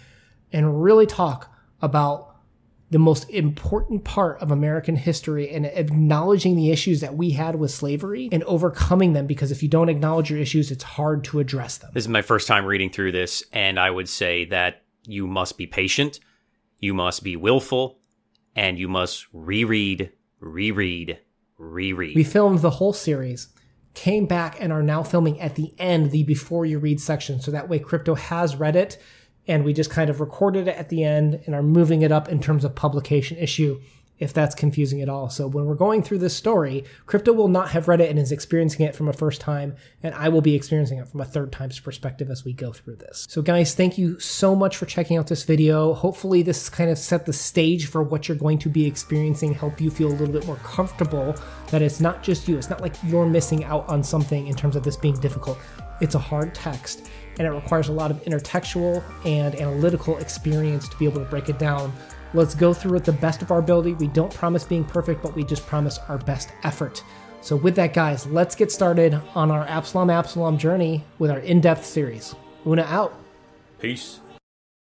and 0.53 0.83
really 0.83 1.07
talk 1.07 1.55
about 1.81 2.37
the 2.91 2.99
most 2.99 3.31
important 3.31 4.03
part 4.03 4.41
of 4.41 4.51
American 4.51 4.97
history 4.97 5.49
and 5.51 5.65
acknowledging 5.65 6.57
the 6.57 6.73
issues 6.73 7.01
that 7.01 7.15
we 7.15 7.31
had 7.31 7.55
with 7.55 7.71
slavery 7.71 8.29
and 8.33 8.43
overcoming 8.45 9.13
them 9.13 9.27
because 9.27 9.53
if 9.53 9.63
you 9.63 9.69
don't 9.69 9.89
acknowledge 9.89 10.29
your 10.29 10.41
issues, 10.41 10.73
it's 10.73 10.83
hard 10.83 11.23
to 11.23 11.39
address 11.39 11.79
them. 11.79 11.91
This 11.95 12.05
is 12.05 12.09
my 12.09 12.23
first 12.23 12.49
time 12.49 12.67
reading 12.67 12.91
through 12.91 13.13
this, 13.13 13.45
and 13.53 13.79
I 13.79 13.91
would 13.91 14.09
say 14.09 14.45
that 14.47 14.83
you 15.07 15.29
must 15.29 15.57
be 15.57 15.69
patient, 15.69 16.19
you 16.81 16.93
must 16.93 17.23
be 17.23 17.37
willful, 17.37 18.00
and 18.55 18.79
you 18.79 18.89
must 18.89 19.27
reread, 19.33 20.13
reread, 20.41 21.19
reread. 21.59 22.17
We 22.17 22.25
filmed 22.25 22.61
the 22.61 22.71
whole 22.71 22.93
series, 22.93 23.49
came 23.95 24.27
back, 24.27 24.61
and 24.61 24.73
are 24.73 24.83
now 24.83 25.03
filming 25.03 25.41
at 25.41 25.55
the 25.55 25.73
end 25.79 26.11
the 26.11 26.25
before 26.25 26.67
you 26.67 26.79
read 26.79 27.01
section. 27.01 27.41
So 27.41 27.51
that 27.51 27.69
way, 27.69 27.79
Crypto 27.79 28.15
has 28.15 28.57
read 28.57 28.77
it, 28.77 28.99
and 29.47 29.65
we 29.65 29.73
just 29.73 29.91
kind 29.91 30.11
of 30.11 30.21
recorded 30.21 30.69
it 30.69 30.77
at 30.77 30.89
the 30.89 31.05
end 31.05 31.43
and 31.47 31.55
are 31.55 31.63
moving 31.63 32.03
it 32.03 32.13
up 32.13 32.29
in 32.29 32.41
terms 32.41 32.65
of 32.65 32.75
publication 32.75 33.37
issue 33.39 33.81
if 34.21 34.35
that's 34.35 34.55
confusing 34.55 35.01
at 35.01 35.09
all. 35.09 35.31
So 35.31 35.49
when 35.49 35.65
we're 35.65 35.75
going 35.75 36.03
through 36.03 36.19
this 36.19 36.37
story, 36.37 36.85
Crypto 37.07 37.33
will 37.33 37.49
not 37.49 37.71
have 37.71 37.89
read 37.89 38.01
it 38.01 38.11
and 38.11 38.19
is 38.19 38.31
experiencing 38.31 38.87
it 38.87 38.95
from 38.95 39.09
a 39.09 39.13
first 39.13 39.41
time, 39.41 39.75
and 40.03 40.15
I 40.15 40.29
will 40.29 40.43
be 40.43 40.55
experiencing 40.55 40.99
it 40.99 41.09
from 41.09 41.21
a 41.21 41.25
third 41.25 41.51
time's 41.51 41.81
perspective 41.81 42.31
as 42.31 42.45
we 42.45 42.53
go 42.53 42.73
through 42.73 42.97
this. 42.97 43.27
So 43.31 43.41
guys, 43.43 43.75
thank 43.75 43.99
you 43.99 44.21
so 44.21 44.55
much 44.55 44.77
for 44.77 44.85
checking 44.85 45.17
out 45.17 45.27
this 45.27 45.45
video. 45.45 45.95
Hopefully 45.95 46.43
this 46.43 46.69
kind 46.69 46.91
of 46.91 46.99
set 46.99 47.25
the 47.27 47.33
stage 47.33 47.87
for 47.87 48.03
what 48.03 48.29
you're 48.29 48.37
going 48.37 48.59
to 48.59 48.69
be 48.69 48.87
experiencing, 48.87 49.55
help 49.55 49.81
you 49.81 49.91
feel 49.91 50.09
a 50.09 50.13
little 50.13 50.29
bit 50.29 50.47
more 50.47 50.57
comfortable 50.57 51.35
that 51.71 51.81
it's 51.81 52.01
not 52.01 52.23
just 52.23 52.47
you. 52.47 52.59
It's 52.59 52.71
not 52.71 52.83
like 52.83 52.95
you're 53.03 53.27
missing 53.27 53.65
out 53.65 53.89
on 53.89 54.05
something 54.05 54.47
in 54.47 54.55
terms 54.55 54.77
of 54.77 54.83
this 54.83 54.97
being 54.97 55.19
difficult. 55.19 55.59
It's 56.03 56.15
a 56.15 56.19
hard 56.19 56.55
text 56.55 57.09
and 57.39 57.47
it 57.47 57.51
requires 57.51 57.89
a 57.89 57.93
lot 57.93 58.11
of 58.11 58.23
intertextual 58.25 59.03
and 59.25 59.55
analytical 59.55 60.19
experience 60.19 60.89
to 60.89 60.97
be 60.99 61.07
able 61.07 61.21
to 61.21 61.31
break 61.31 61.49
it 61.49 61.59
down 61.59 61.93
Let's 62.33 62.55
go 62.55 62.73
through 62.73 62.97
it 62.97 63.05
the 63.05 63.13
best 63.13 63.43
of 63.43 63.51
our 63.51 63.59
ability. 63.59 63.95
We 63.95 64.09
don't 64.09 64.33
promise 64.33 64.65
being 64.65 64.85
perfect, 64.85 65.23
but 65.23 65.35
we 65.35 65.45
just 65.45 65.67
promise 65.67 65.99
our 66.09 66.19
best 66.19 66.51
effort. 66.63 67.03
So, 67.41 67.57
with 67.57 67.75
that, 67.77 67.95
guys, 67.95 68.27
let's 68.27 68.55
get 68.55 68.71
started 68.71 69.21
on 69.35 69.51
our 69.51 69.67
Absalom 69.67 70.11
Absalom 70.11 70.59
journey 70.59 71.05
with 71.19 71.31
our 71.31 71.39
in 71.39 71.61
depth 71.61 71.85
series. 71.85 72.35
Una 72.67 72.83
out. 72.83 73.15
Peace. 73.79 74.21